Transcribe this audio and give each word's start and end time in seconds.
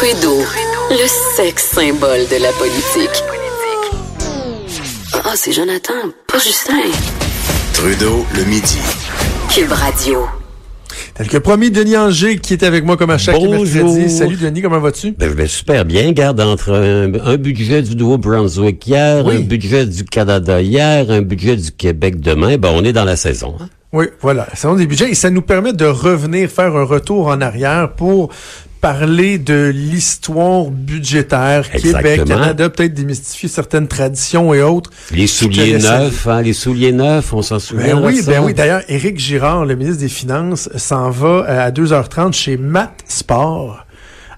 Trudeau, 0.00 0.38
le 0.90 1.36
sexe 1.36 1.72
symbole 1.74 2.20
de 2.30 2.42
la 2.42 2.50
politique. 2.52 3.22
Ah, 5.12 5.32
c'est 5.34 5.52
Jonathan, 5.52 5.92
pas 6.26 6.38
Justin. 6.38 6.72
Trudeau, 7.74 8.24
le 8.34 8.44
midi. 8.44 8.78
Cube 9.50 9.70
Radio. 9.70 10.20
Tel 11.12 11.28
que 11.28 11.36
promis, 11.36 11.70
Denis 11.70 11.98
Anger, 11.98 12.38
qui 12.38 12.54
est 12.54 12.62
avec 12.62 12.86
moi 12.86 12.96
comme 12.96 13.10
à 13.10 13.18
chaque 13.18 13.38
mercredi. 13.38 14.08
Salut 14.08 14.36
Denis, 14.36 14.62
comment 14.62 14.80
vas-tu? 14.80 15.12
Ben, 15.12 15.28
je 15.28 15.34
vais 15.34 15.46
super 15.46 15.84
bien. 15.84 16.12
Garde 16.12 16.40
entre 16.40 16.72
un, 16.72 17.36
budget 17.36 17.82
du 17.82 17.94
Nouveau-Brunswick 17.94 18.86
hier, 18.86 19.26
un 19.26 19.40
budget 19.40 19.84
du 19.84 20.06
Canada 20.06 20.62
hier, 20.62 21.10
un 21.10 21.20
budget 21.20 21.56
du 21.56 21.72
Québec 21.72 22.20
demain. 22.20 22.56
Ben, 22.56 22.70
on 22.72 22.84
est 22.84 22.94
dans 22.94 23.04
la 23.04 23.16
saison. 23.16 23.54
Hein? 23.60 23.68
Oui, 23.92 24.06
voilà. 24.22 24.46
Saison 24.54 24.76
des 24.76 24.86
budgets. 24.86 25.10
Et 25.10 25.14
ça 25.14 25.28
nous 25.28 25.42
permet 25.42 25.74
de 25.74 25.84
revenir 25.84 26.48
faire 26.48 26.74
un 26.74 26.84
retour 26.84 27.26
en 27.26 27.42
arrière 27.42 27.92
pour 27.92 28.30
parler 28.80 29.38
de 29.38 29.70
l'histoire 29.74 30.70
budgétaire 30.70 31.70
Québec, 31.70 32.24
Canada, 32.24 32.70
peut-être 32.70 32.94
démystifier 32.94 33.48
certaines 33.48 33.88
traditions 33.88 34.54
et 34.54 34.62
autres. 34.62 34.90
Les 35.12 35.26
souliers 35.26 35.78
neufs, 35.78 36.26
hein, 36.26 36.42
les 36.42 36.52
souliers 36.52 36.92
neufs, 36.92 37.32
on 37.32 37.42
s'en 37.42 37.58
souvient. 37.58 37.96
Ben 37.96 38.06
oui, 38.06 38.22
ben 38.26 38.42
oui. 38.42 38.54
D'ailleurs, 38.54 38.82
Éric 38.88 39.18
Girard, 39.18 39.66
le 39.66 39.74
ministre 39.76 40.00
des 40.00 40.08
Finances, 40.08 40.68
s'en 40.76 41.10
va 41.10 41.44
euh, 41.48 41.66
à 41.66 41.70
2h30 41.70 42.32
chez 42.32 42.56
Matt 42.56 43.04
Sport 43.06 43.86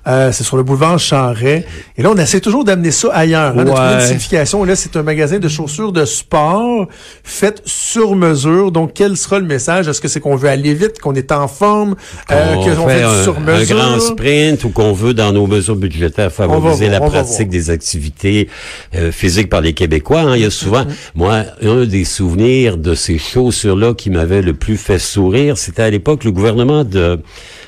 euh, 0.06 0.32
c'est 0.32 0.44
sur 0.44 0.56
le 0.56 0.62
boulevard 0.62 0.98
Charret. 0.98 1.64
Et 1.96 2.02
là, 2.02 2.10
on 2.12 2.16
essaie 2.16 2.40
toujours 2.40 2.64
d'amener 2.64 2.90
ça 2.90 3.08
ailleurs. 3.12 3.54
Hein, 3.56 3.64
de 3.64 3.70
une 3.70 4.00
signification. 4.00 4.64
Là, 4.64 4.74
c'est 4.74 4.96
un 4.96 5.02
magasin 5.02 5.38
de 5.38 5.48
chaussures 5.48 5.92
de 5.92 6.04
sport 6.04 6.88
fait 7.22 7.62
sur 7.64 8.16
mesure. 8.16 8.72
Donc, 8.72 8.92
quel 8.94 9.16
sera 9.16 9.38
le 9.38 9.46
message? 9.46 9.88
Est-ce 9.88 10.00
que 10.00 10.08
c'est 10.08 10.20
qu'on 10.20 10.36
veut 10.36 10.48
aller 10.48 10.74
vite, 10.74 10.98
qu'on 11.00 11.14
est 11.14 11.30
en 11.32 11.48
forme, 11.48 11.94
euh, 12.30 12.54
qu'on 12.56 12.88
fait, 12.88 13.02
fait 13.02 13.22
sur 13.22 13.40
mesure? 13.40 13.76
Un 13.80 13.88
grand 13.88 14.00
sprint 14.00 14.64
ou 14.64 14.70
qu'on 14.70 14.92
veut, 14.92 15.14
dans 15.14 15.32
nos 15.32 15.46
mesures 15.46 15.76
budgétaires, 15.76 16.32
favoriser 16.32 16.88
la 16.88 17.00
pratique 17.00 17.48
des 17.48 17.70
activités 17.70 18.48
euh, 18.94 19.12
physiques 19.12 19.48
par 19.48 19.60
les 19.60 19.72
Québécois. 19.72 20.22
Hein. 20.22 20.36
Il 20.36 20.42
y 20.42 20.46
a 20.46 20.50
souvent, 20.50 20.82
mm-hmm. 20.82 21.12
moi, 21.14 21.44
un 21.62 21.84
des 21.84 22.04
souvenirs 22.04 22.76
de 22.76 22.94
ces 22.94 23.18
chaussures-là 23.18 23.94
qui 23.94 24.10
m'avait 24.10 24.42
le 24.42 24.54
plus 24.54 24.76
fait 24.76 24.98
sourire, 24.98 25.58
c'était 25.58 25.82
à 25.82 25.90
l'époque 25.90 26.24
le 26.24 26.32
gouvernement 26.32 26.84
de 26.84 27.20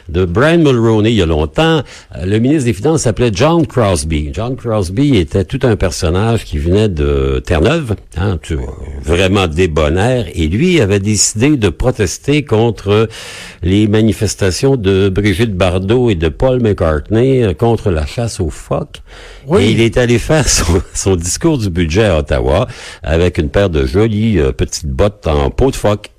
de 0.08 0.24
Brian 0.24 0.58
Mulroney 0.58 1.10
il 1.10 1.16
y 1.16 1.22
a 1.22 1.26
longtemps. 1.26 1.82
Euh, 2.16 2.26
le 2.26 2.38
ministre 2.38 2.64
des 2.64 2.72
Finances 2.72 3.02
s'appelait 3.02 3.30
John 3.32 3.66
Crosby. 3.66 4.30
John 4.32 4.56
Crosby 4.56 5.16
était 5.16 5.44
tout 5.44 5.60
un 5.62 5.76
personnage 5.76 6.44
qui 6.44 6.58
venait 6.58 6.88
de 6.88 7.42
Terre-Neuve, 7.44 7.96
hein, 8.16 8.38
vraiment 9.02 9.46
débonnaire, 9.46 10.26
et 10.34 10.48
lui 10.48 10.80
avait 10.80 11.00
décidé 11.00 11.56
de 11.56 11.68
protester 11.68 12.44
contre 12.44 13.08
les 13.62 13.86
manifestations 13.88 14.76
de 14.76 15.08
Brigitte 15.08 15.54
Bardot 15.56 16.10
et 16.10 16.14
de 16.14 16.28
Paul 16.28 16.60
McCartney 16.60 17.42
euh, 17.42 17.54
contre 17.54 17.90
la 17.90 18.06
chasse 18.06 18.40
aux 18.40 18.50
phoques. 18.50 19.02
Et 19.58 19.70
il 19.70 19.80
est 19.80 19.96
allé 19.96 20.18
faire 20.18 20.46
son, 20.94 21.16
discours 21.16 21.58
du 21.58 21.70
budget 21.70 22.06
à 22.06 22.18
Ottawa 22.18 22.66
avec 23.02 23.38
une 23.38 23.48
paire 23.48 23.70
de 23.70 23.86
jolies 23.86 24.38
euh, 24.38 24.52
petites 24.52 24.88
bottes 24.88 25.26
en 25.26 25.50
peau 25.50 25.70
de 25.70 25.76
phoque. 25.76 26.10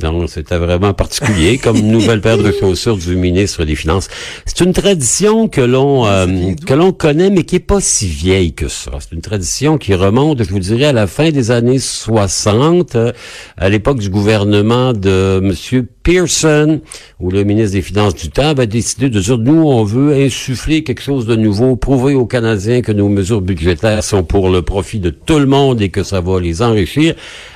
Donc, 0.00 0.28
c'était 0.28 0.58
vraiment 0.58 0.94
particulier 0.94 1.58
comme 1.62 1.78
nouvelle 1.80 2.20
paire 2.20 2.38
de 2.38 2.52
chaussures 2.52 2.96
du 2.96 3.16
ministre 3.16 3.64
des 3.64 3.76
Finances. 3.76 4.08
C'est 4.46 4.60
une 4.64 4.72
tradition 4.72 5.48
que 5.48 5.60
l'on 5.60 6.06
euh, 6.06 6.26
que 6.66 6.74
l'on 6.74 6.92
connaît, 6.92 7.30
mais 7.30 7.44
qui 7.44 7.56
est 7.56 7.60
pas 7.60 7.80
si 7.80 8.06
vieille 8.06 8.52
que 8.52 8.68
ça. 8.68 8.92
C'est 9.00 9.12
une 9.12 9.20
tradition 9.20 9.78
qui 9.78 9.94
remonte, 9.94 10.42
je 10.42 10.50
vous 10.50 10.58
dirais, 10.58 10.86
à 10.86 10.92
la 10.92 11.06
fin 11.06 11.30
des 11.30 11.50
années 11.50 11.78
60, 11.78 12.96
euh, 12.96 13.12
à 13.56 13.68
l'époque 13.68 13.98
du 13.98 14.10
gouvernement 14.10 14.92
de 14.92 15.40
Monsieur 15.42 15.86
Pearson, 16.02 16.80
où 17.20 17.30
le 17.30 17.44
ministre 17.44 17.72
des 17.72 17.82
Finances 17.82 18.14
du 18.14 18.30
temps 18.30 18.48
avait 18.48 18.66
décidé 18.66 19.08
de 19.08 19.20
dire, 19.20 19.38
nous, 19.38 19.62
on 19.62 19.84
veut 19.84 20.14
insuffler 20.14 20.82
quelque 20.82 21.02
chose 21.02 21.26
de 21.26 21.36
nouveau, 21.36 21.76
prouver 21.76 22.14
aux 22.14 22.26
Canadiens 22.26 22.82
que 22.82 22.92
nos 22.92 23.08
mesures 23.08 23.40
budgétaires 23.40 24.02
sont 24.02 24.24
pour 24.24 24.50
le 24.50 24.62
profit 24.62 24.98
de 24.98 25.10
tout 25.10 25.38
le 25.38 25.46
monde 25.46 25.80
et 25.80 25.90
que 25.90 26.02
ça 26.02 26.20
va 26.20 26.40
les 26.40 26.62
enrichir 26.62 27.14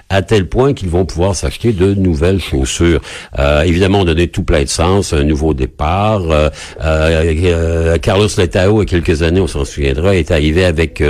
à 0.08 0.22
tel 0.22 0.48
point 0.48 0.72
qu'ils 0.72 0.88
vont 0.88 1.04
pouvoir 1.04 1.34
s'acheter 1.34 1.72
de 1.72 1.94
nouvelles 1.94 2.40
chaussures. 2.40 3.00
Euh, 3.38 3.62
évidemment, 3.62 4.00
on 4.00 4.04
donnait 4.04 4.28
tout 4.28 4.44
plein 4.44 4.62
de 4.62 4.68
sens, 4.68 5.12
un 5.12 5.24
nouveau 5.24 5.52
départ. 5.52 6.22
Euh, 6.30 6.48
euh, 6.84 7.98
Carlos 7.98 8.28
Letao, 8.38 8.82
il 8.82 8.90
y 8.90 8.96
a 8.96 9.00
quelques 9.00 9.22
années, 9.22 9.40
on 9.40 9.46
s'en 9.46 9.64
souviendra, 9.64 10.14
est 10.14 10.30
arrivé 10.30 10.64
avec 10.64 11.02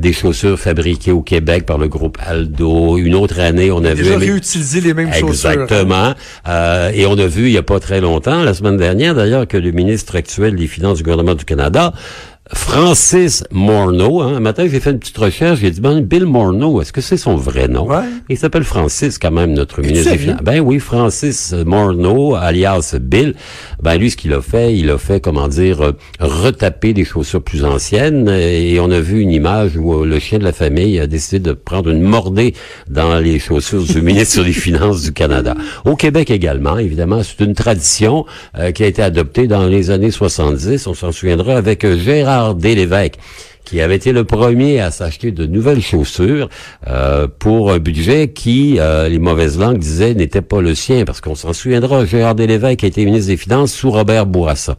des 0.00 0.12
chaussures 0.12 0.58
fabriquées 0.58 1.12
au 1.12 1.22
Québec 1.22 1.66
par 1.66 1.78
le 1.78 1.88
groupe 1.88 2.18
Aldo. 2.24 2.98
Une 2.98 3.14
autre 3.14 3.40
année, 3.40 3.70
on 3.70 3.84
a 3.84 3.94
vu... 3.94 4.14
Réutilisé 4.16 4.80
les 4.80 4.94
mêmes 4.94 5.12
chaussures. 5.12 5.50
Exactement. 5.50 6.14
et 6.92 7.06
on 7.06 7.18
a 7.18 7.26
vu, 7.26 7.46
il 7.46 7.52
n'y 7.52 7.58
a 7.58 7.62
pas 7.62 7.80
très 7.80 8.00
longtemps, 8.00 8.42
la 8.42 8.54
semaine 8.54 8.76
dernière 8.76 9.14
d'ailleurs, 9.14 9.46
que 9.46 9.56
le 9.56 9.72
ministre 9.72 10.16
actuel 10.16 10.56
des 10.56 10.66
Finances 10.66 10.98
du 10.98 11.04
gouvernement 11.04 11.34
du 11.34 11.44
Canada 11.44 11.92
Francis 12.52 13.42
Morneau. 13.50 14.20
Hein. 14.20 14.36
Un 14.36 14.40
matin, 14.40 14.68
j'ai 14.70 14.78
fait 14.78 14.90
une 14.90 15.00
petite 15.00 15.18
recherche. 15.18 15.60
J'ai 15.60 15.70
dit, 15.70 15.80
ben, 15.80 16.00
Bill 16.00 16.26
Morneau, 16.26 16.80
est-ce 16.80 16.92
que 16.92 17.00
c'est 17.00 17.16
son 17.16 17.34
vrai 17.34 17.66
nom? 17.66 17.88
Il 18.28 18.36
s'appelle 18.36 18.62
Francis, 18.62 19.18
quand 19.18 19.32
même, 19.32 19.52
notre 19.52 19.80
ministre 19.80 20.12
des 20.12 20.18
Finances. 20.18 20.42
Ben 20.42 20.60
oui, 20.60 20.78
Francis 20.78 21.52
Morneau, 21.52 22.36
alias 22.36 22.94
Bill. 23.00 23.34
Ben 23.82 23.96
lui, 23.96 24.10
ce 24.10 24.16
qu'il 24.16 24.32
a 24.32 24.40
fait, 24.40 24.76
il 24.76 24.90
a 24.90 24.98
fait, 24.98 25.20
comment 25.20 25.48
dire, 25.48 25.82
euh, 25.82 25.92
retaper 26.20 26.92
des 26.92 27.04
chaussures 27.04 27.42
plus 27.42 27.64
anciennes. 27.64 28.28
Et 28.28 28.78
on 28.78 28.90
a 28.92 29.00
vu 29.00 29.20
une 29.20 29.32
image 29.32 29.76
où 29.76 29.94
euh, 29.94 30.06
le 30.06 30.18
chien 30.20 30.38
de 30.38 30.44
la 30.44 30.52
famille 30.52 31.00
a 31.00 31.08
décidé 31.08 31.40
de 31.40 31.52
prendre 31.52 31.90
une 31.90 32.02
mordée 32.02 32.54
dans 32.88 33.18
les 33.18 33.40
chaussures 33.40 33.82
du 33.82 34.02
ministre 34.02 34.44
des 34.44 34.52
Finances 34.52 35.02
du 35.02 35.12
Canada. 35.12 35.54
Au 35.84 35.96
Québec 35.96 36.30
également, 36.30 36.78
évidemment, 36.78 37.22
c'est 37.24 37.44
une 37.44 37.54
tradition 37.54 38.24
euh, 38.56 38.70
qui 38.70 38.84
a 38.84 38.86
été 38.86 39.02
adoptée 39.02 39.48
dans 39.48 39.66
les 39.66 39.90
années 39.90 40.12
70. 40.12 40.86
On 40.86 40.94
s'en 40.94 41.10
souviendra 41.10 41.56
avec 41.56 41.84
Gérard 41.84 42.35
Gérard 42.36 42.56
qui 43.64 43.80
avait 43.80 43.96
été 43.96 44.12
le 44.12 44.22
premier 44.24 44.80
à 44.80 44.92
s'acheter 44.92 45.32
de 45.32 45.44
nouvelles 45.44 45.82
chaussures 45.82 46.48
euh, 46.86 47.26
pour 47.26 47.72
un 47.72 47.78
budget 47.78 48.28
qui, 48.28 48.76
euh, 48.78 49.08
les 49.08 49.18
mauvaises 49.18 49.58
langues 49.58 49.78
disaient, 49.78 50.14
n'était 50.14 50.40
pas 50.40 50.60
le 50.60 50.74
sien, 50.76 51.04
parce 51.04 51.20
qu'on 51.20 51.34
s'en 51.34 51.52
souviendra, 51.52 52.04
Gérard 52.06 52.36
Delévesque 52.36 52.84
a 52.84 52.86
été 52.86 53.04
ministre 53.04 53.26
des 53.26 53.36
Finances 53.36 53.72
sous 53.72 53.90
Robert 53.90 54.26
Bourassa. 54.26 54.76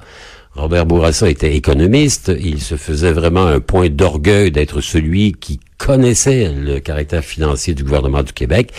Robert 0.55 0.85
Bourassa 0.85 1.29
était 1.29 1.55
économiste, 1.55 2.31
il 2.39 2.61
se 2.61 2.75
faisait 2.75 3.11
vraiment 3.11 3.45
un 3.45 3.59
point 3.59 3.89
d'orgueil 3.89 4.51
d'être 4.51 4.79
celui 4.79 5.33
qui 5.33 5.59
connaissait 5.77 6.51
le 6.51 6.79
caractère 6.79 7.23
financier 7.23 7.75
du 7.75 7.83
gouvernement 7.83 8.23
du 8.23 8.33
Québec. 8.33 8.71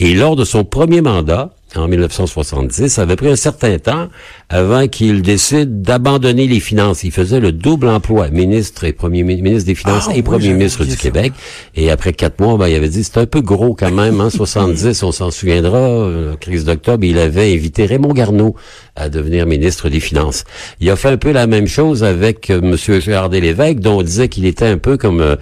Et 0.00 0.14
lors 0.14 0.36
de 0.36 0.44
son 0.44 0.64
premier 0.64 1.00
mandat, 1.00 1.54
en 1.76 1.88
1970. 1.88 2.88
Ça 2.88 3.02
avait 3.02 3.16
pris 3.16 3.28
un 3.28 3.36
certain 3.36 3.78
temps 3.78 4.08
avant 4.48 4.88
qu'il 4.88 5.22
décide 5.22 5.82
d'abandonner 5.82 6.46
les 6.46 6.60
finances. 6.60 7.04
Il 7.04 7.12
faisait 7.12 7.40
le 7.40 7.52
double 7.52 7.88
emploi, 7.88 8.28
ministre 8.28 8.84
et 8.84 8.92
premier 8.92 9.22
ministre 9.22 9.66
des 9.66 9.74
Finances 9.74 10.08
ah 10.08 10.16
et 10.16 10.22
premier 10.22 10.52
ministre 10.52 10.84
du 10.84 10.96
Québec. 10.96 11.32
Et 11.74 11.90
après 11.90 12.12
quatre 12.12 12.40
mois, 12.40 12.56
ben, 12.56 12.68
il 12.68 12.74
avait 12.74 12.88
dit, 12.88 13.04
c'est 13.04 13.18
un 13.18 13.26
peu 13.26 13.40
gros 13.40 13.74
quand 13.74 13.90
même, 13.90 14.20
en 14.20 14.24
hein, 14.24 14.30
70, 14.42 15.02
on 15.02 15.12
s'en 15.12 15.30
souviendra, 15.30 15.78
euh, 15.78 16.36
crise 16.36 16.64
d'octobre, 16.64 17.04
il 17.04 17.18
avait 17.18 17.54
invité 17.54 17.86
Raymond 17.86 18.12
Garneau 18.12 18.54
à 18.96 19.08
devenir 19.08 19.46
ministre 19.46 19.88
des 19.88 20.00
Finances. 20.00 20.44
Il 20.80 20.90
a 20.90 20.96
fait 20.96 21.08
un 21.08 21.16
peu 21.16 21.32
la 21.32 21.46
même 21.46 21.66
chose 21.66 22.04
avec 22.04 22.50
euh, 22.50 22.60
M. 22.62 23.00
Gérard 23.00 23.28
Lévesque, 23.28 23.80
dont 23.80 23.98
on 23.98 24.02
disait 24.02 24.28
qu'il 24.28 24.46
était 24.46 24.66
un 24.66 24.78
peu 24.78 24.96
comme... 24.96 25.20
Euh, 25.20 25.36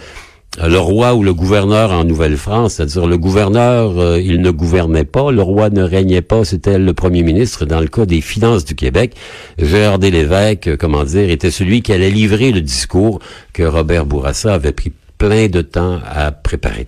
le 0.59 0.78
roi 0.78 1.15
ou 1.15 1.22
le 1.22 1.33
gouverneur 1.33 1.93
en 1.93 2.05
Nouvelle-France, 2.05 2.75
c'est-à-dire 2.75 3.06
le 3.06 3.16
gouverneur, 3.16 3.99
euh, 3.99 4.21
il 4.21 4.41
ne 4.41 4.50
gouvernait 4.50 5.05
pas, 5.05 5.31
le 5.31 5.43
roi 5.43 5.71
ne 5.71 5.83
régnait 5.83 6.22
pas, 6.22 6.44
c'était 6.44 6.78
le 6.78 6.93
premier 6.93 7.22
ministre. 7.22 7.66
Dans 7.66 7.81
le 7.81 7.87
cas 7.87 8.05
des 8.05 8.21
finances 8.21 8.65
du 8.65 8.75
Québec, 8.75 9.15
Gérard 9.59 9.99
Lévesque, 9.99 10.66
euh, 10.66 10.77
comment 10.77 11.05
dire, 11.05 11.31
était 11.31 11.53
celui 11.53 11.83
qui 11.83 11.93
allait 11.93 12.11
livrer 12.11 12.50
le 12.50 12.62
discours 12.62 13.21
que 13.53 13.62
Robert 13.62 14.06
Bourassa 14.06 14.55
avait 14.55 14.72
pris 14.72 14.93
plein 15.19 15.47
de 15.47 15.61
temps 15.61 16.00
à 16.11 16.33
préparer. 16.33 16.87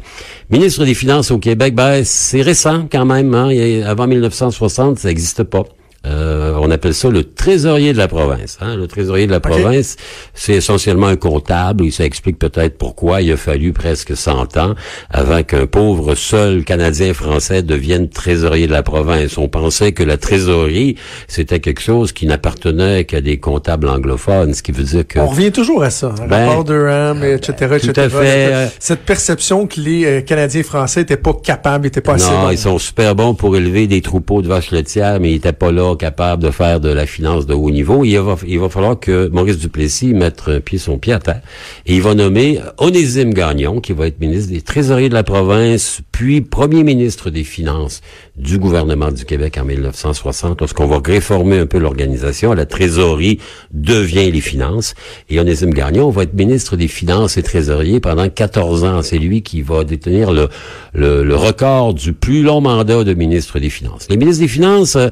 Ministre 0.50 0.84
des 0.84 0.94
Finances 0.94 1.30
au 1.30 1.38
Québec, 1.38 1.74
ben, 1.74 2.02
c'est 2.02 2.42
récent 2.42 2.88
quand 2.90 3.04
même. 3.04 3.32
Hein? 3.34 3.50
Avant 3.86 4.08
1960, 4.08 4.98
ça 4.98 5.08
n'existe 5.08 5.44
pas. 5.44 5.64
Euh, 6.04 6.56
on 6.60 6.70
appelle 6.70 6.94
ça 6.94 7.08
le 7.10 7.22
trésorier 7.22 7.92
de 7.92 7.98
la 7.98 8.08
province. 8.08 8.58
Hein? 8.60 8.76
Le 8.76 8.88
trésorier 8.88 9.26
de 9.26 9.32
la 9.32 9.40
province, 9.40 9.96
c'est 10.34 10.54
essentiellement 10.54 11.06
un 11.06 11.16
comptable 11.16 11.84
et 11.84 11.90
ça 11.90 12.04
explique 12.04 12.38
peut-être 12.38 12.76
pourquoi 12.76 13.22
il 13.22 13.30
a 13.32 13.36
fallu 13.36 13.72
presque 13.72 14.16
100 14.16 14.56
ans 14.56 14.74
avant 15.10 15.42
qu'un 15.44 15.66
pauvre 15.66 16.14
seul 16.16 16.64
Canadien 16.64 17.14
français 17.14 17.62
devienne 17.62 18.08
trésorier 18.08 18.66
de 18.66 18.72
la 18.72 18.82
province. 18.82 19.38
On 19.38 19.48
pensait 19.48 19.92
que 19.92 20.02
la 20.02 20.16
trésorerie, 20.16 20.96
c'était 21.28 21.60
quelque 21.60 21.80
chose 21.80 22.12
qui 22.12 22.26
n'appartenait 22.26 23.04
qu'à 23.04 23.20
des 23.20 23.38
comptables 23.38 23.88
anglophones, 23.88 24.54
ce 24.54 24.62
qui 24.62 24.72
veut 24.72 24.84
dire 24.84 25.06
que... 25.06 25.20
On 25.20 25.28
revient 25.28 25.52
toujours 25.52 25.84
à 25.84 25.90
ça, 25.90 26.14
hein? 26.20 26.26
ben, 26.28 26.48
rapport 26.48 26.64
de 26.64 27.34
etc., 27.34 27.76
etc. 27.76 27.92
Tout 27.92 28.00
à 28.00 28.08
fait. 28.08 28.72
Cette 28.80 29.02
perception 29.02 29.66
que 29.68 29.80
les 29.80 30.04
euh, 30.04 30.20
Canadiens 30.20 30.62
français 30.64 31.02
étaient 31.02 31.16
pas 31.16 31.34
capables, 31.34 31.86
étaient 31.86 32.00
pas 32.00 32.14
assez 32.14 32.30
Non, 32.30 32.50
ils 32.50 32.58
sont 32.58 32.78
super 32.78 33.14
bons 33.14 33.34
pour 33.34 33.56
élever 33.56 33.86
des 33.86 34.00
troupeaux 34.00 34.42
de 34.42 34.48
vaches 34.48 34.72
laitières, 34.72 35.20
mais 35.20 35.32
ils 35.32 35.36
étaient 35.36 35.52
pas 35.52 35.70
là 35.70 35.91
capable 35.96 36.42
de 36.42 36.50
faire 36.50 36.80
de 36.80 36.88
la 36.88 37.06
finance 37.06 37.46
de 37.46 37.54
haut 37.54 37.70
niveau. 37.70 38.04
Il 38.04 38.18
va, 38.18 38.36
il 38.46 38.58
va 38.58 38.68
falloir 38.68 38.98
que 38.98 39.28
Maurice 39.28 39.58
Duplessis 39.58 40.14
mette 40.14 40.42
un 40.46 40.60
pied 40.60 40.78
son 40.78 40.98
pied 40.98 41.12
à 41.12 41.18
terre. 41.18 41.42
Et 41.86 41.96
il 41.96 42.02
va 42.02 42.14
nommer 42.14 42.60
Onésime 42.78 43.34
Gagnon, 43.34 43.80
qui 43.80 43.92
va 43.92 44.06
être 44.06 44.20
ministre 44.20 44.52
des 44.52 44.62
Trésoriers 44.62 45.08
de 45.08 45.14
la 45.14 45.24
province, 45.24 46.00
puis 46.12 46.40
premier 46.40 46.82
ministre 46.82 47.30
des 47.30 47.44
Finances 47.44 48.00
du 48.36 48.58
gouvernement 48.58 49.10
du 49.10 49.24
Québec 49.24 49.58
en 49.60 49.64
1960, 49.64 50.60
lorsqu'on 50.60 50.86
va 50.86 51.00
réformer 51.04 51.58
un 51.58 51.66
peu 51.66 51.78
l'organisation. 51.78 52.54
La 52.54 52.64
trésorerie 52.64 53.38
devient 53.72 54.30
les 54.30 54.40
finances. 54.40 54.94
Et 55.28 55.38
Onésime 55.38 55.74
Gagnon 55.74 56.10
va 56.10 56.22
être 56.22 56.34
ministre 56.34 56.76
des 56.76 56.88
Finances 56.88 57.36
et 57.36 57.42
trésorier 57.42 58.00
pendant 58.00 58.28
14 58.28 58.84
ans. 58.84 59.02
C'est 59.02 59.18
lui 59.18 59.42
qui 59.42 59.60
va 59.62 59.84
détenir 59.84 60.32
le, 60.32 60.48
le, 60.94 61.24
le, 61.24 61.36
record 61.36 61.94
du 61.94 62.12
plus 62.12 62.42
long 62.42 62.60
mandat 62.60 63.04
de 63.04 63.14
ministre 63.14 63.58
des 63.58 63.70
Finances. 63.70 64.06
Les 64.08 64.16
ministres 64.16 64.42
des 64.42 64.48
Finances, 64.48 64.96
euh, 64.96 65.10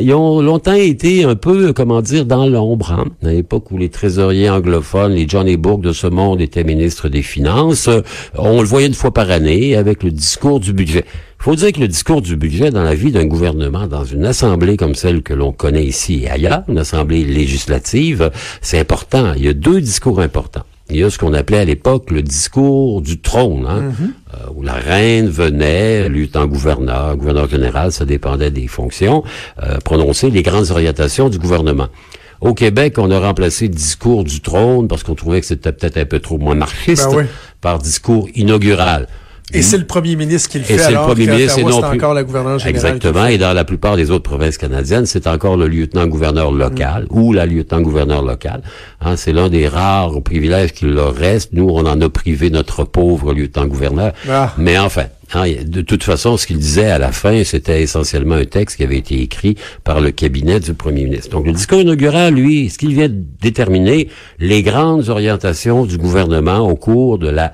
ils 0.00 0.12
ont 0.14 0.19
longtemps 0.42 0.74
été 0.74 1.24
un 1.24 1.34
peu, 1.34 1.72
comment 1.72 2.02
dire, 2.02 2.24
dans 2.26 2.46
l'ombre. 2.46 2.92
Hein? 2.92 3.06
À 3.22 3.32
l'époque 3.32 3.70
où 3.70 3.78
les 3.78 3.88
trésoriers 3.88 4.50
anglophones, 4.50 5.12
les 5.12 5.28
Johnny 5.28 5.56
Bourke 5.56 5.82
de 5.82 5.92
ce 5.92 6.06
monde 6.06 6.40
étaient 6.40 6.64
ministres 6.64 7.08
des 7.08 7.22
Finances, 7.22 7.88
euh, 7.88 8.02
on 8.36 8.60
le 8.60 8.66
voyait 8.66 8.86
une 8.86 8.94
fois 8.94 9.12
par 9.12 9.30
année 9.30 9.76
avec 9.76 10.02
le 10.02 10.10
discours 10.10 10.60
du 10.60 10.72
budget. 10.72 11.04
Il 11.40 11.44
faut 11.44 11.56
dire 11.56 11.72
que 11.72 11.80
le 11.80 11.88
discours 11.88 12.20
du 12.20 12.36
budget 12.36 12.70
dans 12.70 12.82
la 12.82 12.94
vie 12.94 13.12
d'un 13.12 13.24
gouvernement, 13.24 13.86
dans 13.86 14.04
une 14.04 14.26
assemblée 14.26 14.76
comme 14.76 14.94
celle 14.94 15.22
que 15.22 15.32
l'on 15.32 15.52
connaît 15.52 15.84
ici 15.84 16.24
et 16.24 16.30
ailleurs, 16.30 16.64
une 16.68 16.78
assemblée 16.78 17.24
législative, 17.24 18.30
c'est 18.60 18.78
important. 18.78 19.32
Il 19.36 19.44
y 19.44 19.48
a 19.48 19.54
deux 19.54 19.80
discours 19.80 20.20
importants. 20.20 20.64
Il 20.90 20.96
y 20.96 21.04
a 21.04 21.10
ce 21.10 21.18
qu'on 21.18 21.34
appelait 21.34 21.58
à 21.58 21.64
l'époque 21.64 22.10
le 22.10 22.22
discours 22.22 23.00
du 23.00 23.20
trône, 23.20 23.66
hein, 23.68 23.82
mm-hmm. 23.82 24.34
euh, 24.34 24.52
où 24.54 24.62
la 24.62 24.74
reine 24.74 25.28
venait, 25.28 26.08
lieutenant-gouverneur, 26.08 27.16
gouverneur 27.16 27.48
général, 27.48 27.92
ça 27.92 28.04
dépendait 28.04 28.50
des 28.50 28.66
fonctions, 28.66 29.22
euh, 29.62 29.78
prononcer 29.84 30.30
les 30.30 30.42
grandes 30.42 30.70
orientations 30.70 31.28
du 31.28 31.38
gouvernement. 31.38 31.88
Au 32.40 32.54
Québec, 32.54 32.94
on 32.96 33.10
a 33.10 33.20
remplacé 33.20 33.68
le 33.68 33.74
discours 33.74 34.24
du 34.24 34.40
trône 34.40 34.88
parce 34.88 35.02
qu'on 35.02 35.14
trouvait 35.14 35.40
que 35.40 35.46
c'était 35.46 35.72
peut-être 35.72 35.98
un 35.98 36.06
peu 36.06 36.20
trop 36.20 36.38
moins 36.38 36.54
marxiste 36.54 37.08
Ben 37.10 37.18
oui. 37.18 37.24
par 37.60 37.78
discours 37.78 38.28
inaugural. 38.34 39.08
Et 39.52 39.62
c'est 39.62 39.78
le 39.78 39.86
premier 39.86 40.16
ministre 40.16 40.48
qui 40.48 40.58
le 40.58 40.64
fait 40.64 40.74
Et 40.74 40.78
c'est 40.78 40.92
le 40.92 40.98
premier 40.98 41.26
ministre 41.26 41.58
et 41.58 41.62
non 41.62 41.80
c'est 41.80 41.88
plus- 41.88 41.96
encore 41.98 42.14
la 42.14 42.22
gouverneure 42.22 42.58
générale. 42.58 42.92
Exactement. 42.92 43.26
Et 43.26 43.38
dans 43.38 43.52
la 43.52 43.64
plupart 43.64 43.96
des 43.96 44.10
autres 44.10 44.22
provinces 44.28 44.58
canadiennes, 44.58 45.06
c'est 45.06 45.26
encore 45.26 45.56
le 45.56 45.66
lieutenant-gouverneur 45.66 46.52
local 46.52 47.06
ou 47.10 47.32
la 47.32 47.46
lieutenant-gouverneur 47.46 48.22
local. 48.22 48.62
Hein, 49.00 49.16
c'est 49.16 49.32
l'un 49.32 49.48
des 49.48 49.66
rares 49.68 50.22
privilèges 50.22 50.72
qu'il 50.72 50.90
leur 50.90 51.14
reste. 51.14 51.52
Nous, 51.52 51.68
on 51.68 51.86
en 51.86 52.00
a 52.00 52.08
privé 52.08 52.50
notre 52.50 52.84
pauvre 52.84 53.32
lieutenant-gouverneur. 53.32 54.12
Ah. 54.28 54.54
Mais 54.58 54.78
enfin, 54.78 55.04
hein, 55.34 55.44
de 55.64 55.80
toute 55.80 56.04
façon, 56.04 56.36
ce 56.36 56.46
qu'il 56.46 56.58
disait 56.58 56.90
à 56.90 56.98
la 56.98 57.12
fin, 57.12 57.42
c'était 57.44 57.82
essentiellement 57.82 58.36
un 58.36 58.44
texte 58.44 58.76
qui 58.76 58.84
avait 58.84 58.98
été 58.98 59.20
écrit 59.20 59.56
par 59.84 60.00
le 60.00 60.10
cabinet 60.10 60.60
du 60.60 60.74
premier 60.74 61.04
ministre. 61.04 61.30
Donc, 61.30 61.46
le 61.46 61.52
discours 61.52 61.80
inaugural, 61.80 62.34
lui, 62.34 62.70
ce 62.70 62.78
qu'il 62.78 62.94
vient 62.94 63.08
de 63.08 63.22
déterminer, 63.40 64.08
les 64.38 64.62
grandes 64.62 65.08
orientations 65.08 65.84
du 65.86 65.98
gouvernement 65.98 66.58
au 66.60 66.76
cours 66.76 67.18
de 67.18 67.28
la 67.28 67.52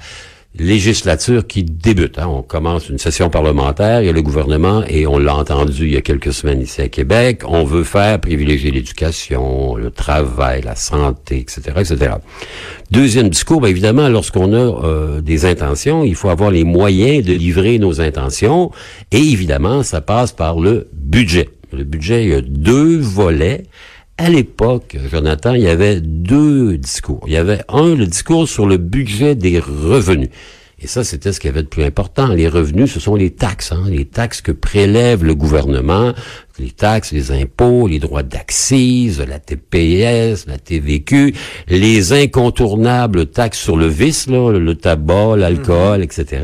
législature 0.58 1.46
qui 1.46 1.62
débute. 1.62 2.18
hein. 2.18 2.28
On 2.28 2.42
commence 2.42 2.88
une 2.88 2.98
session 2.98 3.30
parlementaire, 3.30 4.02
il 4.02 4.06
y 4.06 4.08
a 4.08 4.12
le 4.12 4.22
gouvernement, 4.22 4.82
et 4.88 5.06
on 5.06 5.18
l'a 5.18 5.34
entendu 5.36 5.86
il 5.86 5.94
y 5.94 5.96
a 5.96 6.00
quelques 6.00 6.32
semaines 6.32 6.60
ici 6.60 6.80
à 6.80 6.88
Québec, 6.88 7.42
on 7.46 7.64
veut 7.64 7.84
faire 7.84 8.20
privilégier 8.20 8.70
l'éducation, 8.70 9.76
le 9.76 9.90
travail, 9.90 10.62
la 10.62 10.74
santé, 10.76 11.38
etc., 11.38 11.62
etc. 11.76 12.14
Deuxième 12.90 13.28
discours, 13.28 13.60
bien 13.60 13.70
évidemment, 13.70 14.08
lorsqu'on 14.08 14.52
a 14.52 14.56
euh, 14.56 15.20
des 15.20 15.44
intentions, 15.44 16.04
il 16.04 16.14
faut 16.14 16.28
avoir 16.30 16.50
les 16.50 16.64
moyens 16.64 17.24
de 17.24 17.32
livrer 17.32 17.78
nos 17.78 18.00
intentions, 18.00 18.70
et 19.12 19.18
évidemment, 19.18 19.82
ça 19.82 20.00
passe 20.00 20.32
par 20.32 20.58
le 20.60 20.88
budget. 20.92 21.48
Le 21.72 21.84
budget, 21.84 22.24
il 22.24 22.30
y 22.30 22.34
a 22.34 22.40
deux 22.40 22.96
volets. 22.98 23.64
À 24.18 24.30
l'époque, 24.30 24.96
Jonathan, 25.10 25.52
il 25.52 25.62
y 25.62 25.68
avait 25.68 26.00
deux 26.00 26.78
discours. 26.78 27.22
Il 27.26 27.34
y 27.34 27.36
avait 27.36 27.60
un, 27.68 27.94
le 27.94 28.06
discours 28.06 28.48
sur 28.48 28.66
le 28.66 28.78
budget 28.78 29.34
des 29.34 29.58
revenus. 29.58 30.30
Et 30.78 30.86
ça, 30.88 31.04
c'était 31.04 31.32
ce 31.32 31.40
qu'il 31.40 31.48
y 31.48 31.52
avait 31.52 31.62
de 31.62 31.68
plus 31.68 31.84
important. 31.84 32.28
Les 32.28 32.48
revenus, 32.48 32.92
ce 32.92 33.00
sont 33.00 33.14
les 33.14 33.30
taxes, 33.30 33.72
hein, 33.72 33.84
les 33.88 34.04
taxes 34.04 34.42
que 34.42 34.52
prélève 34.52 35.24
le 35.24 35.34
gouvernement, 35.34 36.12
les 36.58 36.70
taxes, 36.70 37.12
les 37.12 37.32
impôts, 37.32 37.86
les 37.86 37.98
droits 37.98 38.22
d'accise, 38.22 39.24
la 39.26 39.38
TPS, 39.38 40.46
la 40.46 40.58
TVQ, 40.58 41.34
les 41.68 42.12
incontournables 42.12 43.26
taxes 43.26 43.58
sur 43.58 43.78
le 43.78 43.86
vice, 43.86 44.26
là, 44.28 44.52
le 44.52 44.74
tabac, 44.74 45.36
l'alcool, 45.36 46.02
etc. 46.02 46.42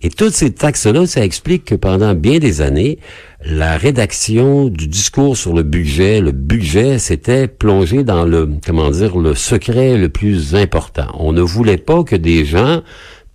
Et 0.00 0.08
toutes 0.08 0.34
ces 0.34 0.52
taxes-là, 0.52 1.06
ça 1.06 1.22
explique 1.22 1.66
que 1.66 1.74
pendant 1.74 2.14
bien 2.14 2.38
des 2.38 2.62
années, 2.62 2.98
la 3.44 3.76
rédaction 3.76 4.68
du 4.68 4.88
discours 4.88 5.36
sur 5.36 5.52
le 5.52 5.62
budget, 5.62 6.20
le 6.20 6.32
budget, 6.32 6.98
s'était 6.98 7.48
plongé 7.48 8.02
dans 8.02 8.24
le, 8.24 8.48
comment 8.66 8.90
dire, 8.90 9.18
le 9.18 9.34
secret 9.34 9.98
le 9.98 10.08
plus 10.08 10.54
important. 10.54 11.06
On 11.18 11.32
ne 11.32 11.42
voulait 11.42 11.76
pas 11.76 12.02
que 12.02 12.16
des 12.16 12.44
gens 12.46 12.82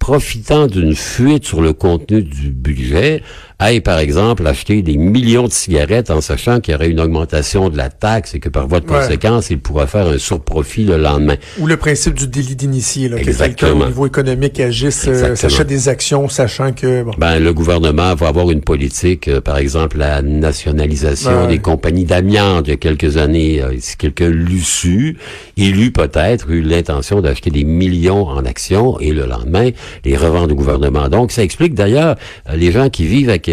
profitant 0.03 0.67
d'une 0.67 0.95
fuite 0.95 1.45
sur 1.45 1.61
le 1.61 1.71
contenu 1.71 2.23
du 2.23 2.49
budget, 2.49 3.23
aillent 3.63 3.79
par 3.81 3.99
exemple 3.99 4.45
acheter 4.45 4.81
des 4.81 4.97
millions 4.97 5.47
de 5.47 5.51
cigarettes 5.53 6.11
en 6.11 6.19
sachant 6.21 6.59
qu'il 6.59 6.73
y 6.73 6.75
aurait 6.75 6.89
une 6.89 6.99
augmentation 6.99 7.69
de 7.69 7.77
la 7.77 7.89
taxe 7.89 8.35
et 8.35 8.39
que 8.39 8.49
par 8.49 8.67
voie 8.67 8.79
de 8.81 8.89
Ouais. 8.89 8.99
conséquence, 8.99 9.49
ils 9.49 9.59
pourraient 9.59 9.87
faire 9.87 10.07
un 10.07 10.17
surprofit 10.17 10.83
le 10.83 10.97
lendemain. 10.97 11.35
Ou 11.59 11.67
le 11.67 11.77
principe 11.77 12.15
du 12.15 12.27
délit 12.27 12.55
d'initié, 12.55 13.07
là, 13.09 13.17
que 13.17 13.21
Exactement. 13.29 13.71
quelqu'un 13.71 13.85
au 13.85 13.87
niveau 13.87 14.05
économique 14.05 14.59
agisse, 14.59 15.05
euh, 15.07 15.35
s'achète 15.35 15.67
des 15.67 15.87
actions, 15.87 16.27
sachant 16.27 16.73
que 16.73 17.03
bon, 17.03 17.13
Ben, 17.17 17.39
le 17.39 17.53
gouvernement 17.53 18.13
va 18.15 18.27
avoir 18.27 18.51
une 18.51 18.61
politique, 18.61 19.27
euh, 19.29 19.39
par 19.39 19.57
exemple, 19.57 19.97
la 19.97 20.21
nationalisation 20.21 21.43
Ouais. 21.43 21.47
des 21.47 21.59
compagnies 21.59 22.05
d'amiante 22.05 22.67
il 22.67 22.71
y 22.71 22.73
a 22.73 22.77
quelques 22.77 23.17
années. 23.17 23.61
euh, 23.61 23.73
si 23.79 23.95
quelqu'un 23.97 24.29
l'eût 24.29 24.59
su, 24.59 25.17
il 25.57 25.79
eut 25.81 25.91
peut-être 25.91 26.49
eu 26.49 26.61
l'intention 26.61 27.21
d'acheter 27.21 27.49
des 27.49 27.63
millions 27.63 28.27
en 28.27 28.45
actions 28.45 28.99
et 28.99 29.11
le 29.13 29.25
lendemain, 29.25 29.69
les 30.03 30.17
revendre 30.17 30.51
au 30.53 30.55
gouvernement. 30.57 31.07
Donc, 31.09 31.31
ça 31.31 31.43
explique 31.43 31.73
d'ailleurs 31.73 32.15
euh, 32.49 32.55
les 32.55 32.71
gens 32.71 32.89
qui 32.89 33.05
vivent 33.05 33.29
à 33.29 33.37
Québec 33.37 33.52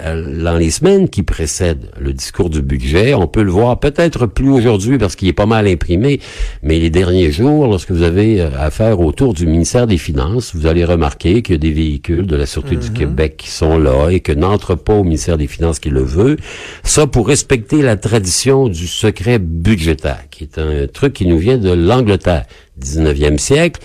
euh, 0.00 0.42
dans 0.42 0.56
les 0.56 0.70
semaines 0.70 1.08
qui 1.08 1.22
précèdent 1.22 1.90
le 1.98 2.12
discours 2.12 2.50
du 2.50 2.62
budget. 2.62 3.14
On 3.14 3.26
peut 3.26 3.42
le 3.42 3.50
voir 3.50 3.78
peut-être 3.80 4.26
plus 4.26 4.50
aujourd'hui 4.50 4.98
parce 4.98 5.16
qu'il 5.16 5.28
est 5.28 5.32
pas 5.32 5.46
mal 5.46 5.66
imprimé, 5.66 6.20
mais 6.62 6.78
les 6.78 6.90
derniers 6.90 7.30
jours, 7.30 7.66
lorsque 7.66 7.90
vous 7.90 8.02
avez 8.02 8.40
euh, 8.40 8.50
affaire 8.58 9.00
autour 9.00 9.34
du 9.34 9.46
ministère 9.46 9.86
des 9.86 9.98
Finances, 9.98 10.54
vous 10.54 10.66
allez 10.66 10.84
remarquer 10.84 11.42
qu'il 11.42 11.54
y 11.54 11.56
a 11.56 11.58
des 11.58 11.72
véhicules 11.72 12.26
de 12.26 12.36
la 12.36 12.46
Sûreté 12.46 12.76
du 12.76 12.90
Québec 12.90 13.36
qui 13.36 13.50
sont 13.50 13.78
là 13.78 14.08
et 14.10 14.20
que 14.20 14.32
n'entre 14.32 14.74
pas 14.74 14.94
au 14.94 15.04
ministère 15.04 15.38
des 15.38 15.46
Finances 15.46 15.78
qui 15.78 15.90
le 15.90 16.02
veut. 16.02 16.36
Ça 16.82 17.06
pour 17.06 17.28
respecter 17.28 17.82
la 17.82 17.96
tradition 17.96 18.68
du 18.68 18.86
secret 18.86 19.38
budgétaire, 19.38 20.24
qui 20.30 20.44
est 20.44 20.58
un 20.58 20.86
truc 20.86 21.12
qui 21.12 21.26
nous 21.26 21.38
vient 21.38 21.58
de 21.58 21.70
l'Angleterre, 21.70 22.44
19e 22.80 23.38
siècle. 23.38 23.80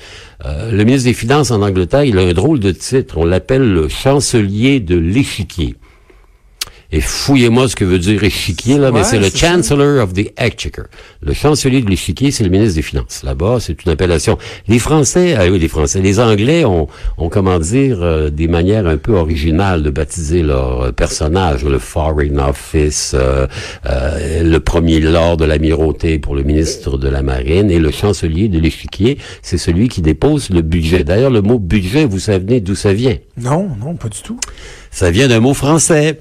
Euh, 0.46 0.72
le 0.72 0.84
ministre 0.84 1.08
des 1.08 1.14
Finances 1.14 1.52
en 1.52 1.62
Angleterre, 1.62 2.04
il 2.04 2.18
a 2.18 2.22
un 2.22 2.34
drôle 2.34 2.60
de 2.60 2.72
titre. 2.72 3.18
On 3.18 3.26
l'appelle 3.26 3.74
le 3.74 3.88
chancelier 3.88 4.80
de 4.80 4.98
l'échiquier. 4.98 5.76
Et 6.96 7.02
fouillez-moi 7.02 7.68
ce 7.68 7.76
que 7.76 7.86
veut 7.86 7.98
dire 7.98 8.24
échiquier, 8.24 8.78
là, 8.78 8.92
mais 8.92 9.04
c'est 9.04 9.18
le 9.18 9.32
ça. 9.32 9.48
Chancellor 9.48 10.04
of 10.04 10.14
the 10.14 10.32
Exchequer. 10.38 10.84
Le 11.24 11.34
chancelier 11.34 11.82
de 11.82 11.90
l'échiquier, 11.90 12.30
c'est 12.30 12.44
le 12.44 12.52
ministre 12.52 12.76
des 12.76 12.84
Finances. 12.84 13.24
Là-bas, 13.24 13.58
c'est 13.60 13.84
une 13.84 13.92
appellation. 13.92 14.38
Les 14.68 14.78
Français, 14.78 15.34
ah 15.36 15.46
oui, 15.50 15.58
les 15.58 15.68
Français, 15.68 16.02
les 16.02 16.20
Anglais 16.20 16.66
ont, 16.66 16.88
ont 17.18 17.30
comment 17.30 17.58
dire, 17.58 17.98
euh, 18.04 18.30
des 18.30 18.48
manières 18.48 18.86
un 18.86 18.98
peu 18.98 19.14
originales 19.14 19.82
de 19.82 19.90
baptiser 19.90 20.44
leur 20.44 20.82
euh, 20.84 20.92
personnage. 20.92 21.66
Le 21.66 21.80
Foreign 21.80 22.40
Office, 22.40 23.16
euh, 23.16 23.48
euh, 23.88 24.44
le 24.44 24.60
premier 24.60 25.00
lord 25.00 25.38
de 25.38 25.46
l'amirauté 25.46 26.20
pour 26.20 26.36
le 26.36 26.44
ministre 26.44 27.00
de 27.00 27.10
la 27.10 27.24
Marine 27.24 27.72
et 27.72 27.80
le 27.80 27.90
chancelier 27.90 28.50
de 28.50 28.60
l'échiquier, 28.60 29.18
c'est 29.42 29.58
celui 29.58 29.88
qui 29.88 30.04
dépose 30.04 30.52
le 30.52 30.62
budget. 30.62 31.04
D'ailleurs, 31.04 31.32
le 31.32 31.42
mot 31.42 31.58
budget, 31.58 32.06
vous 32.06 32.20
savez 32.20 32.62
d'où 32.62 32.76
ça 32.76 32.94
vient? 32.94 33.18
non, 33.36 33.68
non, 33.80 33.96
pas 33.96 34.10
du 34.10 34.22
tout. 34.22 34.40
Ça 34.92 35.10
vient 35.10 35.28
d'un 35.28 35.40
mot 35.40 35.56
français. 35.56 36.20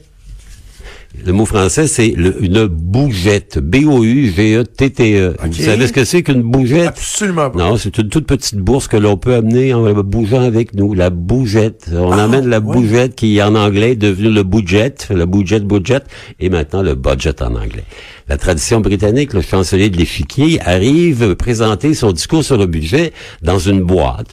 Le 1.24 1.32
mot 1.32 1.44
français, 1.44 1.86
c'est 1.86 2.08
une 2.08 2.66
bougette. 2.66 3.58
B-O-U-G-E-T-T-E. 3.58 5.34
E. 5.34 5.46
Vous 5.46 5.52
savez 5.52 5.86
ce 5.86 5.92
que 5.92 6.04
c'est 6.04 6.22
qu'une 6.22 6.42
bougette? 6.42 6.88
Absolument 6.88 7.50
pas. 7.50 7.58
Non, 7.58 7.76
c'est 7.76 7.96
une 7.98 8.08
toute 8.08 8.26
petite 8.26 8.56
bourse 8.58 8.88
que 8.88 8.96
l'on 8.96 9.16
peut 9.16 9.34
amener 9.34 9.74
en 9.74 9.92
bougeant 10.02 10.40
avec 10.42 10.74
nous. 10.74 10.94
La 10.94 11.10
bougette. 11.10 11.90
On 11.92 12.10
Ah, 12.12 12.24
amène 12.24 12.48
la 12.48 12.58
ouais. 12.60 12.74
bougette 12.74 13.14
qui, 13.14 13.40
en 13.42 13.54
anglais, 13.54 13.92
est 13.92 13.96
devenue 13.96 14.30
le 14.32 14.42
budget, 14.42 14.94
le 15.10 15.26
budget, 15.26 15.60
budget, 15.60 16.00
et 16.40 16.48
maintenant 16.48 16.82
le 16.82 16.94
budget 16.94 17.40
en 17.42 17.54
anglais. 17.54 17.84
La 18.28 18.36
tradition 18.38 18.80
britannique, 18.80 19.32
le 19.34 19.42
chancelier 19.42 19.90
de 19.90 19.98
l'échiquier, 19.98 20.60
arrive 20.62 21.36
présenter 21.36 21.94
son 21.94 22.12
discours 22.12 22.42
sur 22.42 22.56
le 22.56 22.66
budget 22.66 23.12
dans 23.42 23.58
une 23.58 23.82
boîte. 23.82 24.28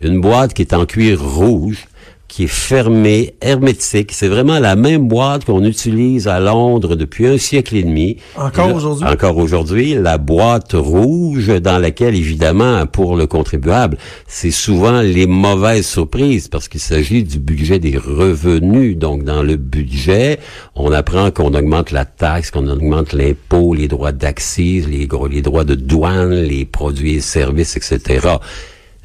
Une 0.00 0.20
boîte 0.20 0.54
qui 0.54 0.62
est 0.62 0.72
en 0.74 0.86
cuir 0.86 1.22
rouge, 1.22 1.84
qui 2.34 2.44
est 2.44 2.46
fermée, 2.48 3.36
hermétique. 3.40 4.10
C'est 4.10 4.26
vraiment 4.26 4.58
la 4.58 4.74
même 4.74 5.06
boîte 5.06 5.44
qu'on 5.44 5.62
utilise 5.62 6.26
à 6.26 6.40
Londres 6.40 6.96
depuis 6.96 7.28
un 7.28 7.38
siècle 7.38 7.76
et 7.76 7.84
demi. 7.84 8.16
Encore 8.36 8.74
aujourd'hui? 8.74 9.06
Encore 9.06 9.36
aujourd'hui, 9.36 9.94
la 9.94 10.18
boîte 10.18 10.72
rouge 10.72 11.60
dans 11.60 11.78
laquelle, 11.78 12.16
évidemment, 12.16 12.86
pour 12.86 13.14
le 13.14 13.28
contribuable, 13.28 13.98
c'est 14.26 14.50
souvent 14.50 15.00
les 15.00 15.28
mauvaises 15.28 15.86
surprises 15.86 16.48
parce 16.48 16.66
qu'il 16.66 16.80
s'agit 16.80 17.22
du 17.22 17.38
budget 17.38 17.78
des 17.78 17.96
revenus. 17.96 18.98
Donc, 18.98 19.22
dans 19.22 19.44
le 19.44 19.54
budget, 19.54 20.40
on 20.74 20.90
apprend 20.90 21.30
qu'on 21.30 21.54
augmente 21.54 21.92
la 21.92 22.04
taxe, 22.04 22.50
qu'on 22.50 22.66
augmente 22.66 23.12
l'impôt, 23.12 23.74
les 23.74 23.86
droits 23.86 24.10
d'accise, 24.10 24.88
les, 24.88 25.06
les 25.30 25.42
droits 25.42 25.62
de 25.62 25.76
douane, 25.76 26.34
les 26.34 26.64
produits 26.64 27.14
et 27.14 27.20
services, 27.20 27.76
etc. 27.76 28.38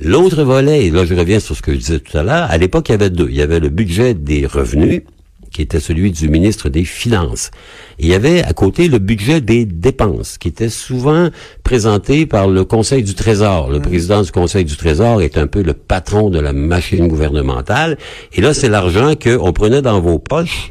L'autre 0.01 0.43
volet, 0.43 0.85
et 0.85 0.91
là 0.91 1.05
je 1.05 1.13
reviens 1.13 1.39
sur 1.39 1.55
ce 1.55 1.61
que 1.61 1.73
je 1.73 1.77
disais 1.77 1.99
tout 1.99 2.17
à 2.17 2.23
l'heure, 2.23 2.49
à 2.49 2.57
l'époque 2.57 2.89
il 2.89 2.93
y 2.93 2.95
avait 2.95 3.09
deux. 3.09 3.27
Il 3.29 3.35
y 3.35 3.41
avait 3.41 3.59
le 3.59 3.69
budget 3.69 4.13
des 4.13 4.45
revenus, 4.45 5.01
qui 5.51 5.61
était 5.61 5.79
celui 5.79 6.11
du 6.11 6.29
ministre 6.29 6.69
des 6.69 6.85
Finances. 6.85 7.51
Et 7.97 8.03
il 8.03 8.09
y 8.09 8.13
avait 8.13 8.43
à 8.43 8.53
côté 8.53 8.87
le 8.87 8.99
budget 8.99 9.41
des 9.41 9.65
dépenses, 9.65 10.37
qui 10.37 10.47
était 10.47 10.69
souvent 10.69 11.29
présenté 11.63 12.25
par 12.25 12.47
le 12.47 12.63
Conseil 12.63 13.03
du 13.03 13.15
Trésor. 13.15 13.69
Le 13.69 13.79
mmh. 13.79 13.81
président 13.81 14.21
du 14.21 14.31
Conseil 14.31 14.65
du 14.65 14.77
Trésor 14.77 15.21
est 15.21 15.37
un 15.37 15.47
peu 15.47 15.61
le 15.61 15.73
patron 15.73 16.29
de 16.29 16.39
la 16.39 16.53
machine 16.53 17.07
gouvernementale. 17.07 17.97
Et 18.33 18.41
là, 18.41 18.53
c'est 18.53 18.69
l'argent 18.69 19.15
qu'on 19.15 19.51
prenait 19.53 19.81
dans 19.81 19.99
vos 19.99 20.19
poches 20.19 20.69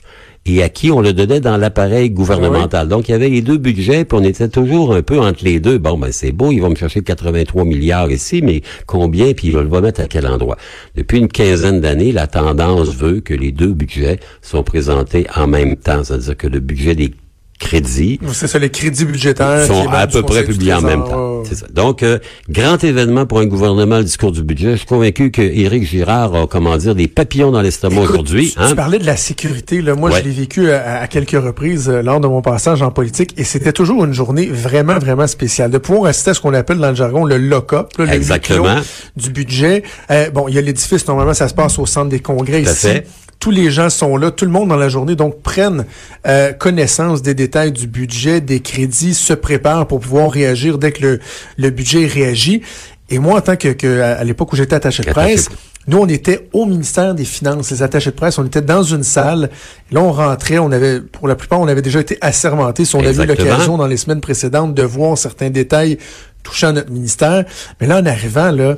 et 0.48 0.62
à 0.62 0.68
qui 0.68 0.90
on 0.90 1.00
le 1.00 1.12
donnait 1.12 1.40
dans 1.40 1.56
l'appareil 1.56 2.10
gouvernemental. 2.10 2.88
Donc, 2.88 3.08
il 3.08 3.12
y 3.12 3.14
avait 3.14 3.28
les 3.28 3.42
deux 3.42 3.58
budgets, 3.58 4.04
puis 4.04 4.18
on 4.18 4.24
était 4.24 4.48
toujours 4.48 4.94
un 4.94 5.02
peu 5.02 5.18
entre 5.20 5.44
les 5.44 5.60
deux. 5.60 5.78
Bon, 5.78 5.98
ben 5.98 6.10
c'est 6.12 6.32
beau, 6.32 6.52
ils 6.52 6.60
vont 6.60 6.70
me 6.70 6.74
chercher 6.74 7.02
83 7.02 7.64
milliards 7.64 8.10
ici, 8.10 8.40
mais 8.42 8.62
combien, 8.86 9.32
puis 9.34 9.48
ils 9.48 9.54
vont 9.54 9.62
le 9.62 9.80
mettre 9.80 10.00
à 10.00 10.06
quel 10.06 10.26
endroit? 10.26 10.56
Depuis 10.96 11.18
une 11.18 11.28
quinzaine 11.28 11.80
d'années, 11.80 12.12
la 12.12 12.26
tendance 12.26 12.94
veut 12.94 13.20
que 13.20 13.34
les 13.34 13.52
deux 13.52 13.72
budgets 13.72 14.20
sont 14.42 14.62
présentés 14.62 15.26
en 15.36 15.46
même 15.46 15.76
temps, 15.76 16.04
c'est-à-dire 16.04 16.36
que 16.36 16.46
le 16.46 16.60
budget 16.60 16.94
des 16.94 17.12
crédits. 17.58 18.20
C'est 18.32 18.46
ça, 18.46 18.58
les 18.58 18.70
crédits 18.70 19.04
budgétaires. 19.04 19.66
sont 19.66 19.88
à 19.90 20.06
peu 20.06 20.22
près 20.22 20.44
publiés 20.44 20.74
en 20.74 20.80
même 20.80 21.04
temps. 21.04 21.42
Ça. 21.44 21.66
Donc, 21.72 22.02
euh, 22.02 22.18
grand 22.48 22.82
événement 22.82 23.26
pour 23.26 23.40
un 23.40 23.46
gouvernement, 23.46 23.98
le 23.98 24.04
discours 24.04 24.32
du 24.32 24.42
budget. 24.42 24.72
Je 24.72 24.76
suis 24.78 24.86
convaincu 24.86 25.30
que 25.30 25.42
Éric 25.42 25.84
Girard 25.84 26.34
a, 26.34 26.46
comment 26.46 26.76
dire, 26.76 26.94
des 26.94 27.08
papillons 27.08 27.50
dans 27.50 27.60
l'estomac 27.60 28.00
aujourd'hui. 28.02 28.52
Tu, 28.52 28.58
hein? 28.60 28.74
parlais 28.74 28.98
de 28.98 29.06
la 29.06 29.16
sécurité. 29.16 29.82
Là. 29.82 29.94
Moi, 29.94 30.10
je 30.10 30.22
l'ai 30.22 30.30
vécu 30.30 30.70
à, 30.70 31.06
quelques 31.08 31.42
reprises 31.42 31.88
euh, 31.88 32.02
lors 32.02 32.20
de 32.20 32.28
mon 32.28 32.42
passage 32.42 32.82
en 32.82 32.90
politique 32.90 33.34
et 33.36 33.44
c'était 33.44 33.72
toujours 33.72 34.04
une 34.04 34.12
journée 34.12 34.46
vraiment, 34.46 34.98
vraiment 34.98 35.26
spéciale. 35.26 35.70
De 35.70 35.78
pouvoir 35.78 36.10
assister 36.10 36.30
à 36.30 36.34
ce 36.34 36.40
qu'on 36.40 36.54
appelle 36.54 36.78
dans 36.78 36.90
le 36.90 36.94
jargon 36.94 37.24
le 37.24 37.38
lock-up, 37.38 37.90
le 37.98 38.08
Exactement. 38.08 38.76
du 39.16 39.30
budget. 39.30 39.82
Euh, 40.10 40.30
bon, 40.30 40.48
il 40.48 40.54
y 40.54 40.58
a 40.58 40.60
l'édifice, 40.60 41.06
normalement, 41.06 41.34
ça 41.34 41.48
se 41.48 41.54
passe 41.54 41.78
au 41.78 41.86
centre 41.86 42.08
des 42.08 42.20
congrès 42.20 42.62
ici 42.62 42.88
tous 43.38 43.50
les 43.50 43.70
gens 43.70 43.88
sont 43.90 44.16
là, 44.16 44.30
tout 44.30 44.44
le 44.44 44.50
monde 44.50 44.68
dans 44.68 44.76
la 44.76 44.88
journée, 44.88 45.14
donc 45.14 45.42
prennent 45.42 45.84
euh, 46.26 46.52
connaissance 46.52 47.22
des 47.22 47.34
détails 47.34 47.72
du 47.72 47.86
budget, 47.86 48.40
des 48.40 48.60
crédits, 48.60 49.14
se 49.14 49.32
préparent 49.32 49.86
pour 49.86 50.00
pouvoir 50.00 50.30
réagir 50.30 50.78
dès 50.78 50.92
que 50.92 51.02
le, 51.02 51.20
le 51.56 51.70
budget 51.70 52.06
réagit. 52.06 52.62
Et 53.10 53.18
moi, 53.18 53.38
en 53.38 53.40
tant 53.40 53.56
que, 53.56 53.68
que 53.68 54.00
à, 54.00 54.22
l'époque 54.24 54.52
où 54.52 54.56
j'étais 54.56 54.74
attaché 54.74 55.02
de 55.02 55.10
presse, 55.10 55.48
nous, 55.86 55.98
on 55.98 56.06
était 56.06 56.48
au 56.52 56.66
ministère 56.66 57.14
des 57.14 57.24
Finances, 57.24 57.70
les 57.70 57.82
attachés 57.82 58.10
de 58.10 58.16
presse, 58.16 58.38
on 58.38 58.44
était 58.44 58.60
dans 58.60 58.82
une 58.82 59.02
salle. 59.02 59.48
là, 59.90 60.02
on 60.02 60.12
rentrait, 60.12 60.58
on 60.58 60.70
avait, 60.70 61.00
pour 61.00 61.26
la 61.26 61.34
plupart, 61.34 61.60
on 61.60 61.68
avait 61.68 61.80
déjà 61.80 62.00
été 62.00 62.18
assermentés. 62.20 62.84
Si 62.84 62.94
on 62.96 63.00
avait 63.00 63.24
eu 63.24 63.26
l'occasion 63.26 63.78
dans 63.78 63.86
les 63.86 63.96
semaines 63.96 64.20
précédentes 64.20 64.74
de 64.74 64.82
voir 64.82 65.16
certains 65.16 65.48
détails 65.48 65.96
touchant 66.42 66.72
notre 66.72 66.90
ministère. 66.90 67.44
Mais 67.80 67.86
là, 67.86 67.98
en 68.00 68.06
arrivant, 68.06 68.50
là, 68.50 68.76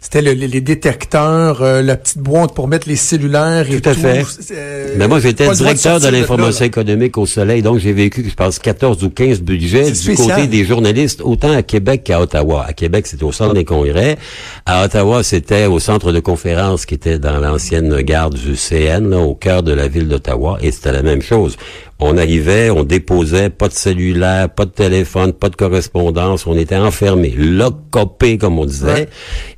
c'était 0.00 0.22
les 0.22 0.60
détecteurs, 0.62 1.60
euh, 1.60 1.82
la 1.82 1.94
petite 1.94 2.18
boîte 2.18 2.54
pour 2.54 2.68
mettre 2.68 2.88
les 2.88 2.96
cellulaires 2.96 3.70
et 3.70 3.82
tout. 3.82 3.90
à 3.90 3.94
fait. 3.94 4.24
Euh, 4.50 4.94
Mais 4.96 5.06
moi, 5.06 5.20
j'étais 5.20 5.48
directeur 5.52 6.00
de, 6.00 6.08
l'information 6.08 6.64
économique 6.64 7.18
au 7.18 7.26
Soleil, 7.26 7.60
donc 7.60 7.78
j'ai 7.78 7.92
vécu, 7.92 8.24
je 8.26 8.34
pense, 8.34 8.58
14 8.58 9.04
ou 9.04 9.10
15 9.10 9.42
budgets 9.42 9.90
du 9.90 10.14
côté 10.14 10.46
des 10.46 10.64
journalistes, 10.64 11.20
autant 11.22 11.52
à 11.52 11.62
Québec 11.62 12.04
qu'à 12.04 12.20
Ottawa. 12.20 12.64
À 12.66 12.72
Québec, 12.72 13.06
c'était 13.06 13.24
au 13.24 13.32
centre 13.32 13.52
des 13.52 13.66
congrès. 13.66 14.16
À 14.64 14.84
Ottawa, 14.84 15.22
c'était 15.22 15.66
au 15.66 15.78
centre 15.78 16.12
de 16.12 16.20
conférence 16.20 16.86
qui 16.86 16.94
était 16.94 17.18
dans 17.18 17.38
l'ancienne 17.38 18.00
gare 18.00 18.30
du 18.30 18.56
CN, 18.56 19.10
là, 19.10 19.18
au 19.18 19.34
cœur 19.34 19.62
de 19.62 19.72
la 19.72 19.86
ville 19.86 20.08
d'Ottawa, 20.08 20.56
et 20.62 20.72
c'était 20.72 20.92
la 20.92 21.02
même 21.02 21.20
chose. 21.20 21.58
On 22.02 22.16
arrivait, 22.16 22.70
on 22.70 22.82
déposait, 22.82 23.50
pas 23.50 23.68
de 23.68 23.74
cellulaire, 23.74 24.48
pas 24.48 24.64
de 24.64 24.70
téléphone, 24.70 25.34
pas 25.34 25.50
de 25.50 25.56
correspondance, 25.56 26.46
on 26.46 26.56
était 26.56 26.76
enfermé, 26.76 27.34
lock-upé, 27.36 28.38
comme 28.38 28.58
on 28.58 28.64
disait. 28.64 29.08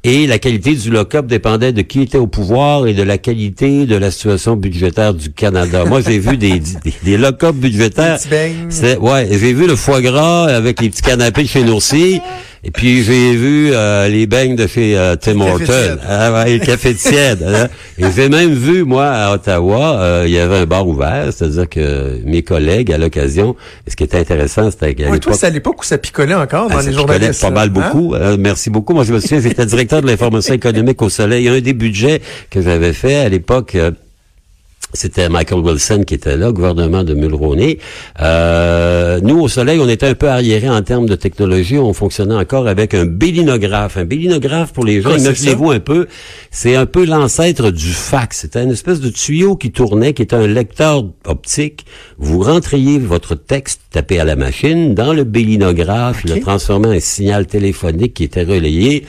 Et 0.03 0.27
la 0.27 0.41
qualité 0.41 0.75
du 0.75 0.91
lock-up 0.91 1.27
dépendait 1.27 1.73
de 1.73 1.83
qui 1.83 2.03
était 2.03 2.19
au 2.19 2.27
pouvoir 2.27 2.89
et 2.89 2.95
de 2.95 3.03
la 3.05 3.17
qualité 3.19 3.87
de 3.87 3.95
la 3.97 4.11
situation 4.11 4.57
budgétaire 4.57 5.15
du 5.15 5.31
Canada. 5.33 5.85
Moi, 5.85 6.01
j'ai 6.01 6.19
vu 6.19 6.37
des, 6.37 6.59
des, 6.59 6.93
des 7.05 7.17
lock-up 7.17 7.55
budgétaires. 7.55 8.19
Ouais, 9.01 9.29
j'ai 9.31 9.53
vu 9.53 9.69
le 9.69 9.77
foie 9.77 10.01
gras 10.03 10.47
avec 10.47 10.81
les 10.81 10.91
petits 10.91 11.03
canapés 11.03 11.45
de 11.45 11.49
chez 11.49 11.63
Nourcy. 11.63 12.21
Et 12.65 12.71
puis 12.71 13.03
j'ai 13.03 13.35
vu 13.35 13.73
euh, 13.73 14.07
les 14.07 14.27
beignes 14.29 14.55
de 14.55 14.69
chez 14.69 14.97
euh, 14.97 15.17
Tim 15.17 15.41
Horton, 15.41 15.99
ah, 16.09 16.33
ouais, 16.33 16.59
le 16.59 16.65
café 16.65 16.93
de 16.93 16.99
tiède. 16.99 17.43
Hein. 17.45 17.67
Et 17.99 18.05
j'ai 18.15 18.29
même 18.29 18.53
vu 18.53 18.85
moi 18.85 19.09
à 19.09 19.35
Ottawa, 19.35 20.01
euh, 20.01 20.25
il 20.27 20.33
y 20.33 20.39
avait 20.39 20.59
un 20.59 20.67
bar 20.67 20.87
ouvert, 20.87 21.33
c'est-à-dire 21.33 21.69
que 21.69 22.21
mes 22.25 22.43
collègues 22.43 22.93
à 22.93 22.99
l'occasion, 22.99 23.57
ce 23.89 23.97
qui 23.97 24.05
était 24.05 24.19
intéressant, 24.19 24.71
c'était 24.71 24.95
qu'à 24.95 25.11
ouais, 25.11 25.19
toi 25.19 25.33
c'est 25.35 25.49
à 25.49 25.51
l'époque 25.51 25.81
où 25.81 25.85
ça 25.85 25.99
picolait 25.99 26.35
encore 26.35 26.69
dans 26.69 26.79
ah, 26.79 26.83
les 26.83 26.93
journalistes. 26.93 27.41
Pas 27.41 27.51
mal 27.51 27.69
hein? 27.69 27.73
beaucoup. 27.73 28.15
Hein? 28.15 28.37
merci 28.39 28.71
beaucoup. 28.71 28.95
Moi 28.95 29.03
je 29.03 29.13
me 29.13 29.19
souviens, 29.19 29.41
j'étais 29.41 29.67
directeur 29.67 30.01
de 30.01 30.07
l'information 30.07 30.55
économique 30.55 31.03
au 31.03 31.09
Soleil. 31.09 31.49
Un 31.49 31.61
des 31.61 31.73
budgets 31.73 32.23
que 32.49 32.63
j'avais 32.63 32.93
fait 32.93 33.17
à 33.17 33.29
l'époque 33.29 33.77
c'était 34.93 35.29
Michael 35.29 35.61
Wilson 35.61 36.03
qui 36.07 36.15
était 36.15 36.37
là, 36.37 36.53
gouvernement 36.53 37.03
de 37.03 37.15
Mulroney. 37.15 37.79
Euh, 38.21 39.21
nous, 39.23 39.41
au 39.41 39.49
Soleil, 39.49 39.81
on 39.81 39.89
était 39.89 40.07
un 40.07 40.15
peu 40.15 40.29
arriérés 40.29 40.69
en 40.69 40.83
termes 40.83 41.07
de 41.07 41.15
technologie. 41.15 41.79
On 41.79 41.93
fonctionnait 41.93 42.35
encore 42.35 42.69
avec 42.69 42.95
un 42.95 43.07
bélinographe. 43.07 43.97
Un 43.97 44.05
bélinographe, 44.05 44.73
pour 44.73 44.85
les 44.85 45.01
gens, 45.01 45.17
imaginez-vous 45.17 45.71
un 45.71 45.81
peu, 45.81 46.07
c'est 46.51 46.77
un 46.77 46.87
peu 46.87 47.07
l'ancêtre 47.07 47.71
du 47.71 47.93
fax. 47.93 48.41
C'était 48.41 48.63
une 48.63 48.71
espèce 48.71 49.01
de 49.01 49.09
tuyau 49.09 49.57
qui 49.57 49.73
tournait, 49.73 50.13
qui 50.13 50.23
était 50.23 50.37
un 50.37 50.47
lecteur 50.47 51.05
optique. 51.25 51.87
Vous 52.19 52.41
rentriez 52.41 52.99
votre 52.99 53.35
texte 53.35 53.81
tapé 53.91 54.21
à 54.21 54.25
la 54.25 54.37
machine 54.37 54.95
dans 54.95 55.13
le 55.13 55.25
bélinographe. 55.25 56.23
Il 56.25 56.35
le 56.35 56.41
transformé 56.41 56.89
en 56.89 56.93
un 56.93 57.01
signal 57.01 57.47
téléphonique 57.47 58.15
qui 58.15 58.25
était 58.25 58.45
relayé 58.45 59.05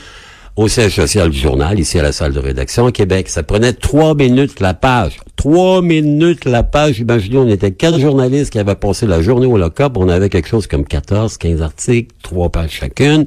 au 0.55 0.67
siège 0.67 0.95
social 0.95 1.29
du 1.29 1.37
journal, 1.37 1.79
ici 1.79 1.97
à 1.97 2.03
la 2.03 2.11
salle 2.11 2.33
de 2.33 2.39
rédaction 2.39 2.85
à 2.85 2.91
Québec. 2.91 3.29
Ça 3.29 3.41
prenait 3.41 3.73
trois 3.73 4.13
minutes 4.13 4.59
la 4.59 4.73
page. 4.73 5.19
Trois 5.35 5.81
minutes 5.81 6.45
la 6.45 6.61
page. 6.61 6.99
Imaginez, 6.99 7.37
on 7.37 7.47
était 7.47 7.71
quatre 7.71 7.99
journalistes 7.99 8.51
qui 8.51 8.59
avaient 8.59 8.75
passé 8.75 9.07
la 9.07 9.21
journée 9.21 9.47
au 9.47 9.57
lock-up. 9.57 9.93
On 9.95 10.09
avait 10.09 10.29
quelque 10.29 10.47
chose 10.47 10.67
comme 10.67 10.85
14, 10.85 11.37
15 11.37 11.61
articles, 11.61 12.13
trois 12.21 12.49
pages 12.49 12.71
chacune. 12.71 13.25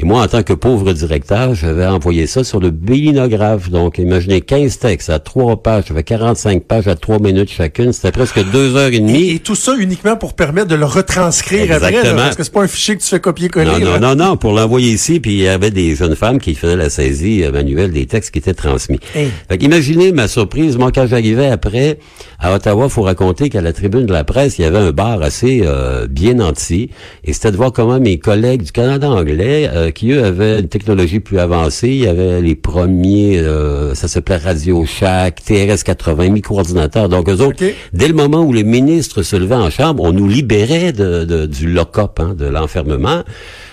Et 0.00 0.04
moi, 0.04 0.22
en 0.22 0.28
tant 0.28 0.44
que 0.44 0.52
pauvre 0.52 0.92
directeur, 0.92 1.56
j'avais 1.56 1.84
envoyé 1.84 2.28
ça 2.28 2.44
sur 2.44 2.60
le 2.60 2.70
bélinographe. 2.70 3.68
Donc, 3.68 3.98
imaginez 3.98 4.40
15 4.42 4.78
textes 4.78 5.10
à 5.10 5.18
trois 5.18 5.60
pages, 5.60 5.86
j'avais 5.88 6.04
45 6.04 6.62
pages 6.62 6.86
à 6.86 6.94
trois 6.94 7.18
minutes 7.18 7.50
chacune. 7.50 7.92
C'était 7.92 8.12
presque 8.12 8.38
deux 8.52 8.76
heures 8.76 8.92
et 8.92 9.00
demie. 9.00 9.30
Et, 9.30 9.38
tout 9.40 9.56
ça 9.56 9.74
uniquement 9.76 10.16
pour 10.16 10.34
permettre 10.34 10.68
de 10.68 10.76
le 10.76 10.84
retranscrire 10.84 11.62
Exactement. 11.62 11.98
après, 11.98 12.14
parce 12.14 12.36
que 12.36 12.44
c'est 12.44 12.52
pas 12.52 12.62
un 12.62 12.68
fichier 12.68 12.96
que 12.96 13.02
tu 13.02 13.08
fais 13.08 13.18
copier-coller. 13.18 13.84
Non, 13.84 13.98
non, 13.98 13.98
non, 13.98 14.14
non, 14.14 14.36
pour 14.36 14.52
l'envoyer 14.52 14.92
ici, 14.92 15.18
puis 15.18 15.32
il 15.32 15.40
y 15.40 15.48
avait 15.48 15.72
des 15.72 15.96
jeunes 15.96 16.14
femmes 16.14 16.38
qui 16.38 16.54
faisaient 16.54 16.76
la 16.76 16.90
saisie 16.90 17.42
euh, 17.42 17.50
manuelle 17.50 17.90
des 17.90 18.06
textes 18.06 18.30
qui 18.30 18.38
étaient 18.38 18.54
transmis. 18.54 19.00
Fait 19.12 19.60
imaginez 19.60 20.12
ma 20.12 20.28
surprise, 20.28 20.76
moi, 20.76 20.92
quand 20.94 21.08
j'arrivais 21.08 21.48
après 21.48 21.98
à 22.38 22.54
Ottawa, 22.54 22.88
faut 22.88 23.02
raconter 23.02 23.48
qu'à 23.48 23.60
la 23.60 23.72
tribune 23.72 24.06
de 24.06 24.12
la 24.12 24.22
presse, 24.22 24.58
il 24.58 24.62
y 24.62 24.64
avait 24.64 24.78
un 24.78 24.92
bar 24.92 25.22
assez 25.22 25.62
euh, 25.64 26.06
bien 26.06 26.38
anti, 26.38 26.90
et 27.24 27.32
c'était 27.32 27.50
de 27.50 27.56
voir 27.56 27.72
comment 27.72 27.98
mes 27.98 28.18
collègues 28.18 28.62
du 28.62 28.70
Canada 28.70 29.10
anglais 29.10 29.68
euh, 29.72 29.87
qui, 29.92 30.12
eux, 30.12 30.24
avaient 30.24 30.60
une 30.60 30.68
technologie 30.68 31.20
plus 31.20 31.38
avancée. 31.38 31.88
Il 31.88 32.04
y 32.04 32.06
avait 32.06 32.40
les 32.40 32.54
premiers, 32.54 33.38
euh, 33.38 33.94
ça 33.94 34.08
s'appelait 34.08 34.36
Radio 34.36 34.84
Shack, 34.84 35.40
TRS-80, 35.46 36.30
micro-ordinateur. 36.30 37.08
Donc, 37.08 37.28
eux 37.28 37.40
autres, 37.40 37.64
dès 37.92 38.08
le 38.08 38.14
moment 38.14 38.42
où 38.42 38.52
le 38.52 38.62
ministre 38.62 39.22
se 39.22 39.36
levait 39.36 39.54
en 39.54 39.70
chambre, 39.70 40.02
on 40.04 40.12
nous 40.12 40.28
libérait 40.28 40.92
de, 40.92 41.46
du 41.46 41.70
lock-up, 41.70 42.20
hein, 42.20 42.34
de 42.36 42.46
l'enfermement 42.46 43.22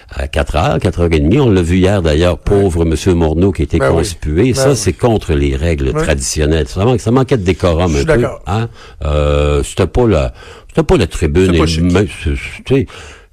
à 0.10 0.27
4 0.27 0.55
heures, 0.55 0.79
4 0.79 1.00
heures 1.01 1.13
et 1.13 1.19
demie. 1.19 1.39
On 1.39 1.50
l'a 1.50 1.62
vu 1.62 1.77
hier 1.77 2.01
d'ailleurs, 2.01 2.38
pauvre 2.38 2.86
Monsieur 2.86 3.13
Morneau 3.13 3.51
qui 3.51 3.63
était 3.63 3.79
ben 3.79 3.91
conspué. 3.91 4.53
Ben 4.53 4.55
ça, 4.55 4.75
c'est 4.75 4.93
contre 4.93 5.34
les 5.34 5.55
règles 5.55 5.93
traditionnelles. 5.93 6.67
Ça, 6.67 6.86
ça 6.98 7.12
manquait 7.12 7.38
de 7.38 7.43
décorum 7.43 7.95
un 7.95 8.03
peu. 8.03 8.25
Hein? 8.48 8.69
Euh, 9.03 9.63
c'était 9.63 9.88
pas 9.88 10.07
la, 10.07 10.34
c'était 10.69 10.84
pas 10.84 10.98
la 10.98 11.07
tribune. 11.07 11.57
Pas 11.57 11.65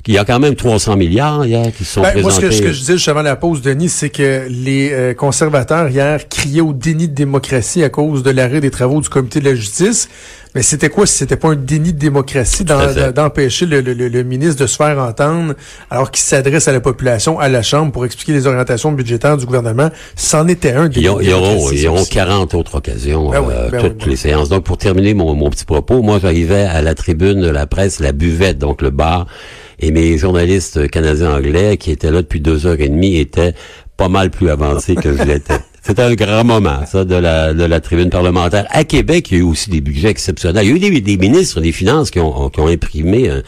Il 0.09 0.15
y 0.15 0.19
a 0.19 0.25
quand 0.25 0.41
même 0.41 0.57
300 0.57 0.97
milliards 0.97 1.47
hier 1.47 1.65
qui 1.77 1.85
sont 1.85 2.03
Ben, 2.03 2.11
présentés. 2.11 2.23
moi, 2.23 2.33
ce 2.33 2.41
que, 2.41 2.51
ce 2.51 2.61
que 2.63 2.73
je 2.73 2.79
disais 2.81 2.93
juste 2.95 3.09
avant 3.09 3.23
la 3.23 3.37
pause, 3.37 3.63
Denis, 3.63 3.89
c'est 3.89 4.11
que 4.11 4.47
les 4.49 4.91
euh, 4.93 5.15
conservateurs 5.15 5.89
hier 5.91 6.29
criaient 6.29 6.61
au 6.61 6.73
déni 6.73 7.07
de 7.09 7.15
démocratie 7.15 7.85
à 7.85 7.89
cause 7.89 8.25
de 8.25 8.31
l'arrêt 8.33 8.61
des 8.61 8.73
travaux 8.73 9.01
du 9.01 9.09
comité 9.09 9.39
de 9.39 9.45
la 9.45 9.55
justice. 9.55 10.09
Mais 10.57 10.63
c'était 10.63 10.89
quoi 10.91 11.07
si 11.07 11.15
c'était 11.19 11.37
pas 11.37 11.51
un 11.51 11.55
déni 11.55 11.93
de 11.95 11.99
démocratie 11.99 12.65
d'empêcher 12.65 13.65
le, 13.65 13.81
le- 13.81 13.95
le- 13.95 14.09
le 14.09 14.23
ministre 14.25 14.61
de 14.61 14.67
se 14.67 14.77
faire 14.77 14.99
entendre 14.99 15.55
alors 15.89 16.11
qu'il 16.11 16.23
s'adresse 16.23 16.67
à 16.69 16.73
la 16.73 16.81
population, 16.81 17.39
à 17.39 17.49
la 17.49 17.63
Chambre, 17.63 17.91
pour 17.93 18.05
expliquer 18.05 18.33
les 18.33 18.47
orientations 18.49 18.91
budgétaires 18.93 19.37
du 19.37 19.47
gouvernement? 19.47 19.89
C'en 20.17 20.49
était 20.49 20.73
un 20.73 20.89
déni 20.89 21.07
Ils, 21.07 21.11
ont- 21.11 21.17
de 21.19 21.23
ils 21.23 21.33
auront, 21.33 21.71
ils 21.71 21.87
auront 21.89 22.01
aussi. 22.01 22.11
40 22.11 22.55
autres 22.55 22.75
occasions, 22.75 23.31
Ben 23.31 23.41
oui, 23.41 23.55
euh, 23.57 23.71
ben 23.71 23.81
toutes 23.81 23.93
oui, 23.93 23.99
ben 24.01 24.11
les 24.11 24.17
séances. 24.17 24.49
Donc, 24.49 24.65
pour 24.65 24.77
terminer 24.79 25.15
mon, 25.15 25.33
mon 25.35 25.49
petit 25.49 25.65
propos, 25.65 26.03
moi, 26.03 26.19
j'arrivais 26.21 26.65
à 26.65 26.83
la 26.83 26.95
tribune 26.97 27.41
de 27.41 27.49
la 27.49 27.67
presse, 27.69 28.01
la 28.01 28.11
buvette, 28.13 28.59
donc 28.59 28.83
le 28.83 28.91
bar, 28.91 29.27
et 29.83 29.91
mes 29.91 30.17
journalistes 30.17 30.89
canadiens-anglais, 30.89 31.77
qui 31.77 31.91
étaient 31.91 32.11
là 32.11 32.23
depuis 32.23 32.41
deux 32.41 32.67
heures 32.67 32.81
et 32.81 32.89
demie, 32.89 33.19
étaient 33.19 33.53
pas 33.97 34.09
mal 34.09 34.31
plus 34.31 34.49
avancés 34.49 34.95
que 34.95 35.15
je 35.17 35.23
l'étais. 35.23 35.55
C'était 35.85 36.03
un 36.03 36.15
grand 36.15 36.45
moment, 36.45 36.87
ça, 36.87 37.05
de 37.05 37.17
la, 37.17 37.53
de 37.55 37.65
la 37.65 37.81
tribune 37.81 38.09
parlementaire. 38.09 38.67
À 38.71 38.85
Québec, 38.85 39.33
il 39.33 39.35
y 39.35 39.41
a 39.41 39.41
eu 39.41 39.47
aussi 39.47 39.69
des 39.69 39.81
budgets 39.81 40.11
exceptionnels. 40.11 40.65
Il 40.65 40.71
y 40.71 40.73
a 40.73 40.77
eu 40.89 40.91
des, 40.93 41.01
des 41.01 41.17
ministres 41.17 41.61
des 41.61 41.73
Finances 41.73 42.12
qui 42.12 42.21
ont, 42.21 42.51
qui 42.51 42.61
ont 42.61 42.69
imprimé, 42.69 43.29
un- 43.29 43.43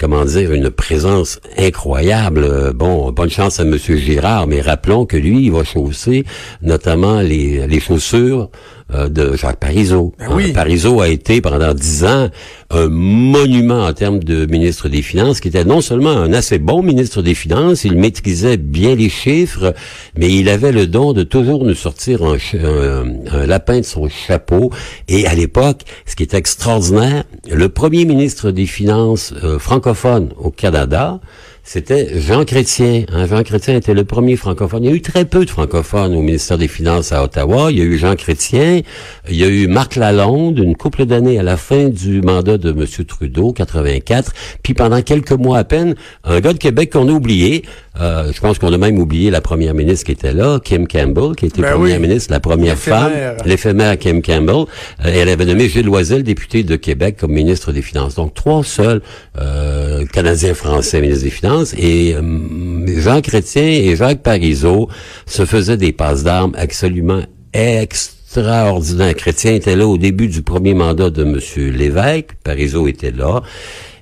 comment 0.00 0.24
dire, 0.24 0.52
une 0.52 0.68
présence 0.70 1.38
incroyable. 1.56 2.42
Euh, 2.42 2.72
Bon, 2.72 3.12
bonne 3.12 3.30
chance 3.30 3.60
à 3.60 3.62
M. 3.62 3.78
Girard, 3.78 4.48
mais 4.48 4.60
rappelons 4.60 5.06
que 5.06 5.16
lui, 5.16 5.44
il 5.44 5.52
va 5.52 5.62
chausser 5.62 6.24
notamment 6.60 7.20
les, 7.20 7.68
les 7.68 7.78
chaussures 7.80 8.50
euh, 8.94 9.08
de 9.08 9.36
Jacques 9.36 9.58
Parizeau. 9.58 10.14
Ben 10.18 10.28
oui. 10.32 10.50
Euh, 10.50 10.52
Parizeau 10.52 11.00
a 11.00 11.08
été 11.08 11.40
pendant 11.40 11.74
dix 11.74 12.04
ans 12.04 12.28
un 12.70 12.88
monument 12.88 13.84
en 13.84 13.92
termes 13.92 14.18
de 14.22 14.46
ministre 14.46 14.88
des 14.88 15.02
Finances, 15.02 15.40
qui 15.40 15.48
était 15.48 15.64
non 15.64 15.80
seulement 15.80 16.10
un 16.10 16.32
assez 16.32 16.58
bon 16.58 16.82
ministre 16.82 17.22
des 17.22 17.34
Finances, 17.34 17.84
il 17.84 17.96
maîtrisait 17.96 18.56
bien 18.56 18.94
les 18.94 19.08
chiffres, 19.08 19.74
mais 20.16 20.32
il 20.34 20.48
avait 20.48 20.72
le 20.72 20.86
don 20.86 21.12
de 21.12 21.22
toujours 21.22 21.64
nous 21.64 21.74
sortir 21.74 22.22
un, 22.24 22.38
ch- 22.38 22.56
un- 22.62 23.06
un 23.32 23.46
lapin 23.46 23.78
de 23.80 23.84
son 23.84 24.08
chapeau. 24.08 24.70
Et 25.08 25.26
à 25.26 25.34
l'époque, 25.34 25.82
ce 26.06 26.16
qui 26.16 26.22
était 26.24 26.36
extraordinaire, 26.38 27.24
le 27.50 27.68
premier 27.68 28.04
ministre 28.04 28.50
des 28.50 28.66
Finances 28.66 29.32
euh, 29.44 29.58
francophone 29.58 30.30
au 30.38 30.50
Canada, 30.50 31.20
c'était 31.68 32.20
Jean 32.20 32.44
Chrétien. 32.44 33.02
hein. 33.12 33.26
Jean 33.26 33.42
Chrétien 33.42 33.74
était 33.74 33.92
le 33.92 34.04
premier 34.04 34.36
francophone. 34.36 34.84
Il 34.84 34.90
y 34.90 34.92
a 34.92 34.96
eu 34.96 35.02
très 35.02 35.24
peu 35.24 35.44
de 35.44 35.50
francophones 35.50 36.14
au 36.14 36.22
ministère 36.22 36.58
des 36.58 36.68
Finances 36.68 37.10
à 37.10 37.24
Ottawa. 37.24 37.72
Il 37.72 37.78
y 37.78 37.80
a 37.80 37.84
eu 37.84 37.98
Jean 37.98 38.14
Chrétien. 38.14 38.82
Il 39.28 39.34
y 39.34 39.42
a 39.42 39.48
eu 39.48 39.66
Marc 39.66 39.96
Lalonde, 39.96 40.60
une 40.60 40.76
couple 40.76 41.06
d'années 41.06 41.40
à 41.40 41.42
la 41.42 41.56
fin 41.56 41.88
du 41.88 42.22
mandat 42.22 42.56
de 42.56 42.70
M. 42.70 42.86
Trudeau, 43.04 43.52
84. 43.52 44.32
Puis 44.62 44.74
pendant 44.74 45.02
quelques 45.02 45.32
mois 45.32 45.58
à 45.58 45.64
peine, 45.64 45.96
un 46.22 46.38
gars 46.38 46.52
de 46.52 46.58
Québec 46.58 46.92
qu'on 46.92 47.08
a 47.08 47.12
oublié. 47.12 47.64
Euh, 48.00 48.30
je 48.32 48.40
pense 48.40 48.58
qu'on 48.58 48.72
a 48.72 48.78
même 48.78 48.98
oublié 48.98 49.30
la 49.30 49.40
première 49.40 49.74
ministre 49.74 50.06
qui 50.06 50.12
était 50.12 50.32
là, 50.32 50.60
Kim 50.62 50.86
Campbell, 50.86 51.34
qui 51.36 51.46
était 51.46 51.62
Ben 51.62 51.72
première 51.72 52.00
oui. 52.00 52.08
ministre, 52.08 52.32
la 52.32 52.40
première 52.40 52.76
femme, 52.76 53.12
L'éphémère. 53.44 53.98
Kim 53.98 54.22
Campbell. 54.22 54.66
Euh, 55.04 55.12
et 55.12 55.18
elle 55.18 55.28
avait 55.28 55.44
nommé 55.46 55.68
Gilles 55.68 55.86
Loisel, 55.86 56.22
député 56.22 56.62
de 56.62 56.76
Québec, 56.76 57.16
comme 57.18 57.32
ministre 57.32 57.72
des 57.72 57.82
Finances. 57.82 58.14
Donc, 58.14 58.34
trois 58.34 58.62
seuls 58.64 59.02
euh, 59.38 60.04
Canadiens-Français 60.06 61.00
ministres 61.00 61.24
des 61.24 61.30
Finances. 61.30 61.74
Et 61.78 62.14
euh, 62.14 63.00
Jean 63.00 63.20
Chrétien 63.20 63.62
et 63.62 63.96
Jacques 63.96 64.22
Parizeau 64.22 64.88
se 65.26 65.44
faisaient 65.44 65.76
des 65.76 65.92
passes 65.92 66.24
d'armes 66.24 66.52
absolument 66.56 67.22
extraordinaires. 67.52 69.14
Chrétien 69.14 69.54
était 69.54 69.76
là 69.76 69.86
au 69.86 69.98
début 69.98 70.28
du 70.28 70.42
premier 70.42 70.74
mandat 70.74 71.10
de 71.10 71.22
M. 71.24 71.40
Lévesque. 71.74 72.30
Parizeau 72.44 72.88
était 72.88 73.12
là. 73.12 73.42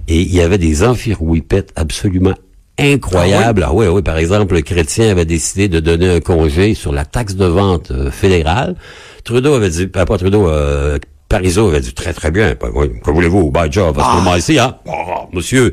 Et 0.08 0.20
il 0.20 0.34
y 0.34 0.40
avait 0.40 0.58
des 0.58 0.84
amphirouipettes 0.84 1.70
absolument 1.76 2.34
incroyables. 2.78 3.64
Ah 3.66 3.72
oui? 3.72 3.86
oui, 3.86 4.02
par 4.02 4.18
exemple, 4.18 4.54
le 4.54 4.62
chrétien 4.62 5.10
avait 5.10 5.24
décidé 5.24 5.68
de 5.68 5.80
donner 5.80 6.16
un 6.16 6.20
congé 6.20 6.74
sur 6.74 6.92
la 6.92 7.04
taxe 7.04 7.34
de 7.34 7.46
vente 7.46 7.90
euh, 7.90 8.10
fédérale. 8.10 8.76
Trudeau 9.24 9.54
avait 9.54 9.70
dit, 9.70 9.86
pas 9.86 10.04
Trudeau, 10.04 10.48
euh, 10.48 10.98
Parizeau 11.34 11.66
avait 11.66 11.80
dit 11.80 11.92
très 11.94 12.12
très 12.12 12.30
bien. 12.30 12.54
Que 12.54 13.10
voulez-vous? 13.10 13.50
Bye 13.50 13.72
job 13.72 13.98
à 13.98 14.04
ce 14.04 14.16
moment-ci, 14.18 14.56
hein? 14.60 14.76
Oh, 14.86 14.92
monsieur. 15.32 15.72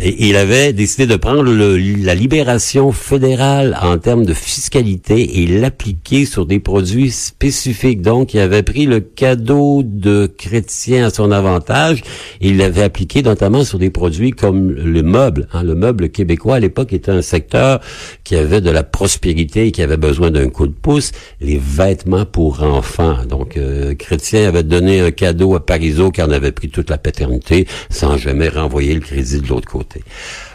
Et 0.00 0.28
il 0.28 0.36
avait 0.36 0.72
décidé 0.72 1.06
de 1.06 1.16
prendre 1.16 1.42
le- 1.42 1.76
la 1.76 2.14
libération 2.14 2.92
fédérale 2.92 3.76
en 3.82 3.98
termes 3.98 4.24
de 4.24 4.32
fiscalité 4.32 5.42
et 5.42 5.46
l'appliquer 5.46 6.24
sur 6.24 6.46
des 6.46 6.60
produits 6.60 7.10
spécifiques. 7.10 8.00
Donc, 8.00 8.32
il 8.32 8.40
avait 8.40 8.62
pris 8.62 8.86
le 8.86 9.00
cadeau 9.00 9.82
de 9.84 10.32
chrétien 10.34 11.08
à 11.08 11.10
son 11.10 11.30
avantage 11.30 11.98
et 12.40 12.48
il 12.48 12.56
l'avait 12.56 12.84
appliqué 12.84 13.22
notamment 13.22 13.64
sur 13.64 13.78
des 13.78 13.90
produits 13.90 14.30
comme 14.30 14.70
le 14.70 15.02
meuble. 15.02 15.46
hein. 15.52 15.62
Le 15.62 15.74
meuble 15.74 16.08
québécois 16.08 16.54
à 16.54 16.60
l'époque 16.60 16.94
était 16.94 17.10
un 17.12 17.20
secteur 17.20 17.80
qui 18.24 18.34
avait 18.34 18.62
de 18.62 18.70
la 18.70 18.82
prospérité 18.82 19.66
et 19.66 19.72
qui 19.72 19.82
avait 19.82 19.98
besoin 19.98 20.30
d'un 20.30 20.48
coup 20.48 20.66
de 20.66 20.72
pouce. 20.72 21.12
Les 21.42 21.60
vêtements 21.62 22.24
pour 22.24 22.62
enfants. 22.62 23.26
Donc, 23.28 23.58
euh, 23.58 23.94
chrétien 23.94 24.48
avait 24.48 24.62
donné 24.62 25.01
un 25.02 25.10
cadeau 25.10 25.54
à 25.54 25.64
Parizeau 25.64 26.10
qui 26.10 26.22
en 26.22 26.30
avait 26.30 26.52
pris 26.52 26.68
toute 26.68 26.90
la 26.90 26.98
paternité 26.98 27.66
sans 27.90 28.16
jamais 28.16 28.48
renvoyer 28.48 28.94
le 28.94 29.00
crédit 29.00 29.40
de 29.40 29.46
l'autre 29.48 29.68
côté. 29.68 30.02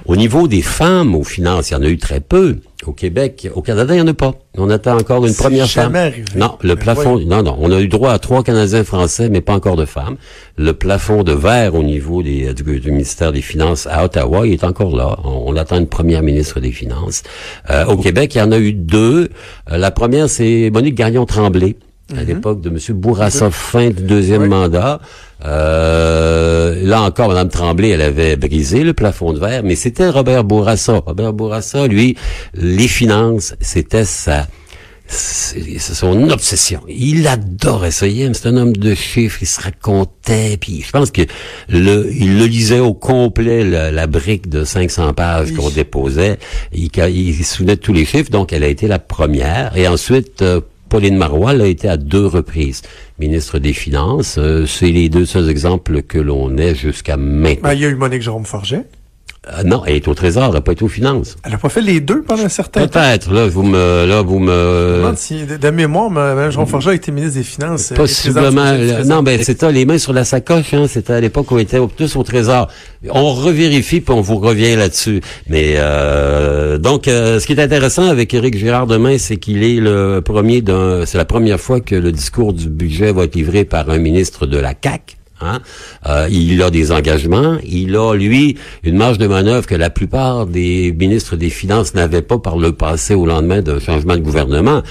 Au 0.06 0.16
niveau 0.16 0.48
des 0.48 0.62
femmes 0.62 1.16
aux 1.16 1.24
finances, 1.24 1.70
il 1.70 1.74
y 1.74 1.76
en 1.78 1.84
a 1.84 1.88
eu 1.88 1.98
très 1.98 2.20
peu. 2.22 2.58
Au 2.86 2.94
Québec, 2.94 3.50
au 3.56 3.62
Canada, 3.62 3.94
il 3.94 3.98
n'y 3.98 4.04
en 4.04 4.08
a 4.08 4.14
pas. 4.14 4.36
On 4.56 4.70
attend 4.70 4.98
encore 4.98 5.26
une 5.26 5.34
première 5.34 5.68
femme. 5.68 5.96
arrivé. 5.96 6.24
Non, 6.36 6.58
le 6.62 6.76
plafond, 6.76 7.20
non, 7.20 7.42
non, 7.44 7.58
on 7.60 7.72
a 7.72 7.82
eu 7.82 7.88
droit 7.88 8.12
à 8.12 8.20
trois 8.20 8.44
Canadiens 8.44 8.84
français, 8.84 9.30
mais 9.30 9.42
pas 9.42 9.54
encore 9.54 9.76
de 9.76 9.86
femmes. 9.86 10.16
Le 10.58 10.74
plafond 10.74 11.24
de 11.24 11.34
verre 11.34 11.76
au 11.76 11.84
niveau 11.84 12.22
des, 12.24 12.54
du, 12.54 12.80
du 12.80 12.92
ministère 12.92 13.32
des 13.34 13.42
Finances 13.42 13.88
à 13.88 14.06
Ottawa, 14.06 14.48
il 14.48 14.54
est 14.54 14.64
encore 14.64 14.96
là. 14.96 15.18
On, 15.24 15.46
on 15.48 15.56
attend 15.58 15.78
une 15.78 15.88
première 15.88 16.22
ministre 16.22 16.60
des 16.60 16.72
Finances. 16.72 17.24
Euh, 17.70 17.86
au 17.86 17.98
Québec, 17.98 18.36
il 18.36 18.38
y 18.38 18.42
en 18.42 18.52
a 18.52 18.60
eu 18.60 18.74
deux. 18.74 19.30
Euh, 19.72 19.78
la 19.78 19.92
première, 19.92 20.30
c'est 20.30 20.70
Monique 20.72 20.96
Gagnon-Tremblay. 20.96 21.76
À 22.16 22.24
l'époque 22.24 22.62
de 22.62 22.70
M. 22.70 22.78
Bourassa, 22.96 23.50
fin 23.52 23.90
du 23.90 24.04
deuxième 24.04 24.44
Oui. 24.44 24.48
mandat. 24.50 25.02
Euh, 25.46 26.82
là 26.84 27.02
encore, 27.02 27.28
Mme 27.30 27.50
Tremblay, 27.50 27.90
elle 27.90 28.02
avait 28.02 28.36
brisé 28.38 28.84
le 28.84 28.94
plafond 28.94 29.34
de 29.34 29.40
verre, 29.40 29.62
mais 29.64 29.76
c'était 29.76 30.10
Robert 30.10 30.44
Bourassa. 30.44 31.02
Robert 31.06 31.34
Bourassa, 31.34 31.86
lui, 31.88 32.16
les 32.54 32.88
finances, 32.88 33.56
c'était 33.60 34.06
sa 34.06 34.48
son 35.10 36.30
obsession. 36.32 36.82
Il 36.90 37.28
adorait 37.28 37.92
ça. 37.92 38.08
Il 38.08 38.22
aime- 38.22 38.34
C'est 38.34 38.50
un 38.50 38.58
homme 38.58 38.76
de 38.76 38.94
chiffres. 38.94 39.38
Il 39.42 39.48
se 39.48 39.62
racontait. 39.62 40.58
Puis 40.60 40.84
je 40.86 40.92
pense 40.92 41.12
que 41.12 41.22
le, 41.70 42.10
il 42.14 42.38
le 42.38 42.46
lisait 42.46 42.80
au 42.82 42.94
complet 42.94 43.64
la, 43.64 43.90
la 43.90 44.06
brique 44.08 44.50
de 44.50 44.66
500 44.66 45.14
pages 45.14 45.54
qu'on 45.54 45.70
déposait. 45.70 46.38
Il, 46.74 46.90
il 47.10 47.34
se 47.46 47.56
souvenait 47.56 47.78
de 47.78 47.82
tous 47.82 47.94
les 47.94 48.04
chiffres. 48.04 48.32
Donc 48.32 48.52
elle 48.52 48.64
a 48.66 48.68
été 48.68 48.88
la 48.88 49.00
première. 49.00 49.78
Et 49.78 49.88
ensuite. 49.88 50.44
Pauline 50.90 51.18
Marois 51.18 51.54
elle 51.54 51.62
a 51.62 51.68
été 51.68 51.88
à 51.88 51.98
deux 51.98 52.26
reprises 52.26 52.82
ministre 53.20 53.60
des 53.60 53.74
Finances. 53.74 54.38
Euh, 54.38 54.66
c'est 54.66 54.92
les 54.92 55.10
deux 55.10 55.26
seuls 55.26 55.50
exemples 55.50 56.02
que 56.02 56.18
l'on 56.18 56.58
ait 56.58 56.76
jusqu'à 56.76 57.18
maintenant. 57.18 57.70
Ben, 57.70 57.74
il 57.74 57.82
y 57.82 57.86
a 57.86 57.90
eu 57.90 57.96
Monique 57.96 58.22
Jérôme 58.22 58.46
Forget. 58.46 58.86
Euh, 59.54 59.64
non, 59.64 59.84
elle 59.86 59.96
est 59.96 60.08
au 60.08 60.14
Trésor, 60.14 60.46
elle 60.48 60.54
n'a 60.54 60.62
pas 60.62 60.74
été 60.74 60.84
aux 60.84 60.88
Finances. 60.90 61.38
Elle 61.44 61.54
a 61.54 61.58
pas 61.58 61.70
fait 61.70 61.82
les 61.82 62.02
deux 62.02 62.22
pendant 62.22 62.44
un 62.44 62.50
certain 62.50 62.86
temps? 62.88 63.00
Peut-être, 63.00 63.32
là, 63.34 63.48
vous 63.48 63.64
me, 63.64 64.06
là, 64.06 64.22
vous 64.22 64.40
Je 64.40 64.44
me 65.10 65.14
si, 65.16 65.46
de, 65.46 65.56
de 65.58 65.70
mémoire, 65.70 66.10
Mme 66.10 66.52
Jérôme 66.52 66.68
Forget 66.68 66.90
a 66.90 66.94
été 66.94 67.12
ministre 67.12 67.38
des 67.38 67.44
Finances. 67.44 67.92
euh, 67.92 67.96
Possiblement. 67.96 68.74
le- 68.74 69.04
non, 69.06 69.24
ben 69.24 69.36
Trésor. 69.38 69.46
c'était 69.46 69.72
les 69.72 69.86
mains 69.86 69.98
sur 69.98 70.12
la 70.14 70.26
sacoche. 70.26 70.74
Hein, 70.74 70.86
c'était 70.90 71.14
à 71.14 71.22
l'époque 71.22 71.50
où 71.52 71.56
on 71.56 71.60
était 71.60 71.80
tous 71.96 72.16
au 72.18 72.24
trésor. 72.24 72.68
On 73.10 73.32
revérifie 73.34 74.02
puis 74.02 74.14
on 74.14 74.22
vous 74.22 74.38
revient 74.38 74.76
là-dessus. 74.76 75.22
Mais 75.48 75.76
euh, 75.78 76.78
donc, 76.78 77.08
euh, 77.08 77.40
ce 77.40 77.48
qui 77.48 77.54
est 77.54 77.62
intéressant 77.62 78.08
avec 78.10 78.34
Éric 78.34 78.58
Girard 78.58 78.88
demain, 78.88 79.18
c'est 79.18 79.38
qu'il 79.38 79.64
est 79.64 79.80
le 79.80 80.22
premier 80.22 80.62
d'un. 80.62 81.06
C'est 81.06 81.18
la 81.18 81.26
première 81.26 81.60
fois 81.60 81.80
que 81.80 81.96
le 81.96 82.12
discours 82.12 82.54
du 82.54 82.68
budget 82.70 83.12
va 83.14 83.24
être 83.24 83.36
livré 83.36 83.64
par 83.66 83.90
un 83.90 83.98
ministre 83.98 84.46
de 84.46 84.58
la 84.58 84.74
CAC. 84.74 85.18
Hein? 85.40 85.60
Euh, 86.08 86.28
il 86.32 86.62
a 86.64 86.72
des 86.72 86.92
engagements, 86.92 87.58
il 87.64 87.96
a, 87.96 88.16
lui, 88.16 88.58
une 88.84 88.98
marge 88.98 89.20
de 89.20 89.28
manœuvre 89.28 89.68
que 89.68 89.76
la 89.76 89.90
plupart 89.90 90.48
des 90.48 90.92
ministres 90.98 91.36
des 91.36 91.50
Finances 91.50 91.94
n'avaient 91.94 92.24
pas 92.24 92.40
par 92.40 92.58
le 92.58 92.72
passé 92.72 93.14
au 93.14 93.26
lendemain 93.26 93.62
d'un 93.62 93.80
changement 93.80 94.16
de 94.16 94.22
gouvernement. 94.22 94.82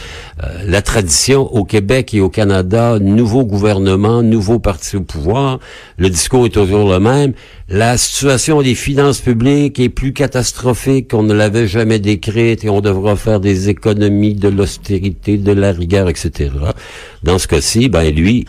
Euh, 0.44 0.46
la 0.64 0.82
tradition 0.82 1.52
au 1.52 1.64
Québec 1.64 2.14
et 2.14 2.20
au 2.20 2.28
Canada, 2.28 2.98
nouveau 3.00 3.44
gouvernement, 3.44 4.22
nouveau 4.22 4.59
parti 4.59 4.96
au 4.96 5.00
pouvoir, 5.00 5.59
le 5.98 6.11
discours 6.11 6.46
est 6.46 6.50
toujours 6.50 6.90
le 6.90 7.00
même. 7.00 7.32
La 7.68 7.96
situation 7.96 8.62
des 8.62 8.76
finances 8.76 9.20
publiques 9.20 9.80
est 9.80 9.88
plus 9.88 10.12
catastrophique 10.12 11.11
qu'on 11.11 11.24
ne 11.24 11.35
l'avait 11.35 11.66
jamais 11.66 11.98
décrite 11.98 12.64
et 12.64 12.68
on 12.68 12.80
devra 12.80 13.16
faire 13.16 13.40
des 13.40 13.68
économies, 13.68 14.35
de 14.35 14.48
l'austérité, 14.48 15.37
de 15.38 15.50
la 15.50 15.72
rigueur, 15.72 16.09
etc. 16.09 16.50
Dans 17.24 17.38
ce 17.38 17.48
cas-ci, 17.48 17.88
ben 17.88 18.14
lui, 18.14 18.46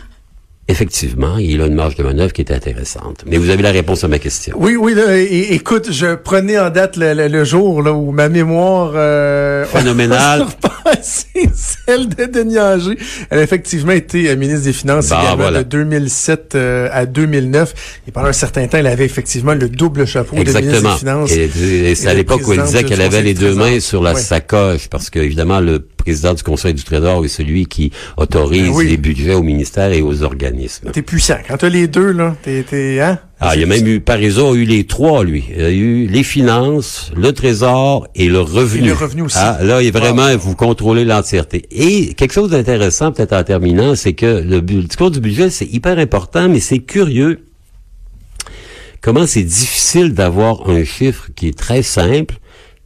Effectivement, 0.70 1.38
il 1.38 1.62
a 1.62 1.66
une 1.66 1.74
marge 1.74 1.94
de 1.96 2.02
manœuvre 2.02 2.32
qui 2.32 2.42
est 2.42 2.52
intéressante. 2.52 3.24
Mais 3.26 3.38
vous 3.38 3.48
avez 3.48 3.62
la 3.62 3.70
réponse 3.70 4.04
à 4.04 4.08
ma 4.08 4.18
question. 4.18 4.54
Oui, 4.58 4.76
oui, 4.76 4.94
là, 4.94 5.16
écoute, 5.18 5.88
je 5.90 6.14
prenais 6.14 6.58
en 6.58 6.68
date 6.68 6.96
le, 6.98 7.14
le- 7.14 7.28
le 7.28 7.44
jour 7.44 7.82
là, 7.82 7.92
où 7.92 8.10
ma 8.12 8.28
mémoire... 8.28 8.92
Euh, 8.94 9.64
Phénoménale. 9.72 10.44
celle 11.02 12.08
de 12.08 12.24
Denis 12.26 12.58
Anger. 12.58 12.98
Elle 13.30 13.38
a 13.38 13.42
effectivement 13.42 13.92
été 13.92 14.28
euh, 14.28 14.36
ministre 14.36 14.64
des 14.64 14.72
Finances 14.72 15.08
Bah, 15.08 15.18
également 15.22 15.36
voilà. 15.42 15.62
de 15.62 15.68
2007 15.68 16.54
euh, 16.54 16.88
à 16.92 17.06
2009. 17.06 17.74
Et 18.06 18.10
pendant 18.10 18.28
un 18.28 18.32
certain 18.32 18.66
temps, 18.66 18.78
elle 18.78 18.86
avait 18.86 19.04
effectivement 19.04 19.54
le 19.54 19.68
double 19.68 20.06
chapeau 20.06 20.34
de 20.36 20.40
ministre 20.40 20.58
Exactement. 20.60 20.92
des 20.92 20.98
Finances. 20.98 21.32
Et, 21.32 21.90
et 21.90 21.94
c'est 21.94 22.08
à 22.08 22.14
l'époque 22.14 22.46
où 22.46 22.52
elle 22.52 22.62
disait 22.62 22.84
qu'elle 22.84 23.00
avait 23.02 23.22
les 23.22 23.34
deux 23.34 23.54
mains 23.54 23.80
sur 23.80 24.02
la 24.02 24.14
sacoche, 24.14 24.88
parce 24.88 25.08
que 25.10 25.18
évidemment 25.18 25.60
le 25.60 25.78
président 25.80 26.34
du 26.34 26.42
Conseil 26.42 26.74
du 26.74 26.82
Trésor 26.84 27.24
est 27.24 27.28
celui 27.28 27.66
qui 27.66 27.92
autorise 28.16 28.62
Ben 28.68 28.74
oui. 28.74 28.88
les 28.88 28.96
budgets 28.96 29.34
aux 29.34 29.42
ministères 29.42 29.92
et 29.92 30.00
aux 30.02 30.22
organismes. 30.22 30.57
T'es 30.92 31.02
puissant. 31.02 31.38
Quand 31.46 31.56
t'as 31.56 31.68
les 31.68 31.88
deux, 31.88 32.12
là, 32.12 32.36
t'es, 32.42 32.62
t'es, 32.62 33.00
hein? 33.00 33.18
Ah, 33.40 33.54
il 33.54 33.60
y 33.60 33.62
a 33.62 33.66
même 33.66 33.86
eu, 33.86 34.00
Parizeau 34.00 34.52
a 34.52 34.56
eu 34.56 34.64
les 34.64 34.84
trois, 34.84 35.22
lui. 35.22 35.44
Il 35.54 35.62
a 35.62 35.70
eu 35.70 36.06
les 36.06 36.24
finances, 36.24 37.12
le 37.16 37.32
trésor 37.32 38.08
et 38.14 38.28
le 38.28 38.40
revenu. 38.40 38.84
Et 38.84 38.86
le 38.88 38.94
revenu 38.94 39.22
aussi. 39.22 39.36
Ah, 39.38 39.58
là, 39.62 39.80
il 39.82 39.92
vraiment, 39.92 40.36
vous 40.36 40.56
contrôlez 40.56 41.04
l'entièreté. 41.04 41.64
Et 41.70 42.14
quelque 42.14 42.32
chose 42.32 42.50
d'intéressant, 42.50 43.12
peut-être 43.12 43.34
en 43.34 43.44
terminant, 43.44 43.94
c'est 43.94 44.14
que 44.14 44.42
le 44.44 44.60
discours 44.60 45.10
du 45.10 45.20
budget, 45.20 45.50
c'est 45.50 45.66
hyper 45.66 45.98
important, 45.98 46.48
mais 46.48 46.60
c'est 46.60 46.80
curieux 46.80 47.44
comment 49.00 49.26
c'est 49.26 49.42
difficile 49.42 50.14
d'avoir 50.14 50.68
un 50.68 50.84
chiffre 50.84 51.28
qui 51.36 51.48
est 51.48 51.58
très 51.58 51.82
simple, 51.82 52.34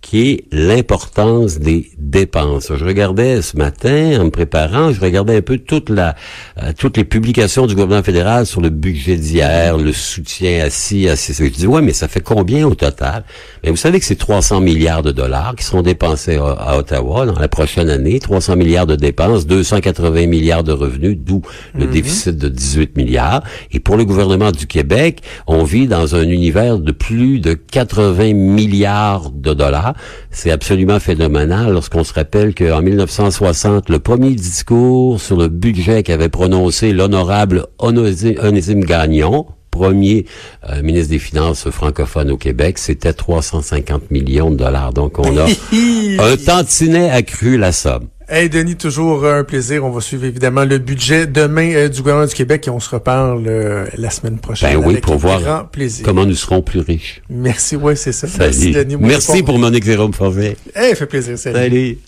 qui 0.02 0.30
est 0.30 0.44
l'importance 0.52 1.58
des 1.58 1.90
dépenses. 1.96 2.72
Je 2.74 2.84
regardais 2.84 3.40
ce 3.40 3.56
matin, 3.56 4.20
en 4.20 4.24
me 4.24 4.30
préparant, 4.30 4.92
je 4.92 5.00
regardais 5.00 5.36
un 5.36 5.42
peu 5.42 5.58
toute 5.58 5.88
la, 5.88 6.14
euh, 6.62 6.72
toutes 6.76 6.96
les 6.96 7.04
publications 7.04 7.66
du 7.66 7.74
gouvernement 7.74 8.02
fédéral 8.02 8.44
sur 8.44 8.60
le 8.60 8.68
budget 8.68 9.16
d'hier, 9.16 9.78
le 9.78 9.92
soutien 9.92 10.64
assis, 10.64 11.08
assis. 11.08 11.32
Je 11.32 11.48
dis, 11.48 11.66
ouais, 11.66 11.80
mais 11.80 11.92
ça 11.92 12.08
fait 12.08 12.20
combien 12.20 12.66
au 12.66 12.74
total? 12.74 13.24
Mais 13.64 13.70
vous 13.70 13.76
savez 13.76 14.00
que 14.00 14.04
c'est 14.04 14.16
300 14.16 14.60
milliards 14.60 15.02
de 15.02 15.12
dollars 15.12 15.54
qui 15.56 15.64
seront 15.64 15.82
dépensés 15.82 16.36
à, 16.36 16.50
à 16.50 16.76
Ottawa 16.78 17.24
dans 17.24 17.38
la 17.38 17.48
prochaine 17.48 17.88
année, 17.88 18.18
300 18.18 18.56
milliards 18.56 18.86
de 18.86 18.96
dépenses, 18.96 19.46
280 19.46 20.26
milliards 20.26 20.64
de 20.64 20.72
revenus, 20.72 21.16
d'où 21.18 21.42
le 21.74 21.86
déficit 21.86 22.36
de 22.36 22.48
18 22.48 22.96
milliards. 22.96 23.42
Et 23.70 23.80
pour 23.80 23.96
le 23.96 24.04
gouvernement 24.04 24.50
du 24.50 24.66
Québec, 24.66 25.22
on 25.46 25.62
vit 25.62 25.86
dans 25.86 26.16
un 26.16 26.28
univers 26.28 26.78
de 26.78 26.92
plus 26.92 27.38
de 27.38 27.54
80 27.54 28.34
milliards 28.34 29.30
de 29.30 29.54
dollars. 29.54 29.91
C'est 30.30 30.50
absolument 30.50 31.00
phénoménal 31.00 31.72
lorsqu'on 31.72 32.04
se 32.04 32.12
rappelle 32.12 32.54
qu'en 32.54 32.82
1960, 32.82 33.88
le 33.88 33.98
premier 33.98 34.34
discours 34.34 35.20
sur 35.20 35.36
le 35.36 35.48
budget 35.48 36.02
qu'avait 36.02 36.28
prononcé 36.28 36.92
l'honorable 36.92 37.66
Onésime 37.78 38.84
Gagnon, 38.84 39.46
premier 39.72 40.26
euh, 40.68 40.82
ministre 40.82 41.10
des 41.10 41.18
Finances 41.18 41.68
francophone 41.70 42.30
au 42.30 42.36
Québec, 42.36 42.78
c'était 42.78 43.12
350 43.12 44.12
millions 44.12 44.50
de 44.52 44.56
dollars. 44.56 44.92
Donc 44.92 45.18
on 45.18 45.36
a 45.38 45.46
un 46.32 46.36
tantinet 46.36 47.10
accru 47.10 47.56
la 47.56 47.72
somme. 47.72 48.08
Hey 48.34 48.48
Denis, 48.48 48.76
toujours 48.76 49.24
euh, 49.24 49.40
un 49.40 49.44
plaisir. 49.44 49.84
On 49.84 49.90
va 49.90 50.00
suivre 50.00 50.24
évidemment 50.24 50.64
le 50.64 50.78
budget 50.78 51.26
demain 51.26 51.70
euh, 51.74 51.90
du 51.90 52.00
gouvernement 52.00 52.26
du 52.26 52.34
Québec 52.34 52.66
et 52.66 52.70
on 52.70 52.80
se 52.80 52.88
reparle 52.88 53.44
euh, 53.46 53.84
la 53.98 54.08
semaine 54.08 54.38
prochaine. 54.38 54.72
Ben 54.72 54.78
oui, 54.78 54.92
avec 54.94 55.04
pour 55.04 55.18
voir 55.18 55.42
grand 55.42 55.64
plaisir. 55.66 56.02
comment 56.02 56.24
nous 56.24 56.34
serons 56.34 56.62
plus 56.62 56.80
riches. 56.80 57.20
Merci, 57.28 57.76
ouais, 57.76 57.94
c'est 57.94 58.12
ça. 58.12 58.26
Salut. 58.26 58.44
Merci 58.46 58.70
Denis. 58.70 58.96
Merci 58.98 59.42
pour 59.42 59.58
Monique 59.58 59.84
Jérôme 59.84 60.14
Forget. 60.14 60.56
Hey, 60.74 60.94
fait 60.94 61.04
plaisir. 61.04 61.38
salut. 61.38 61.58
Salut. 61.58 61.98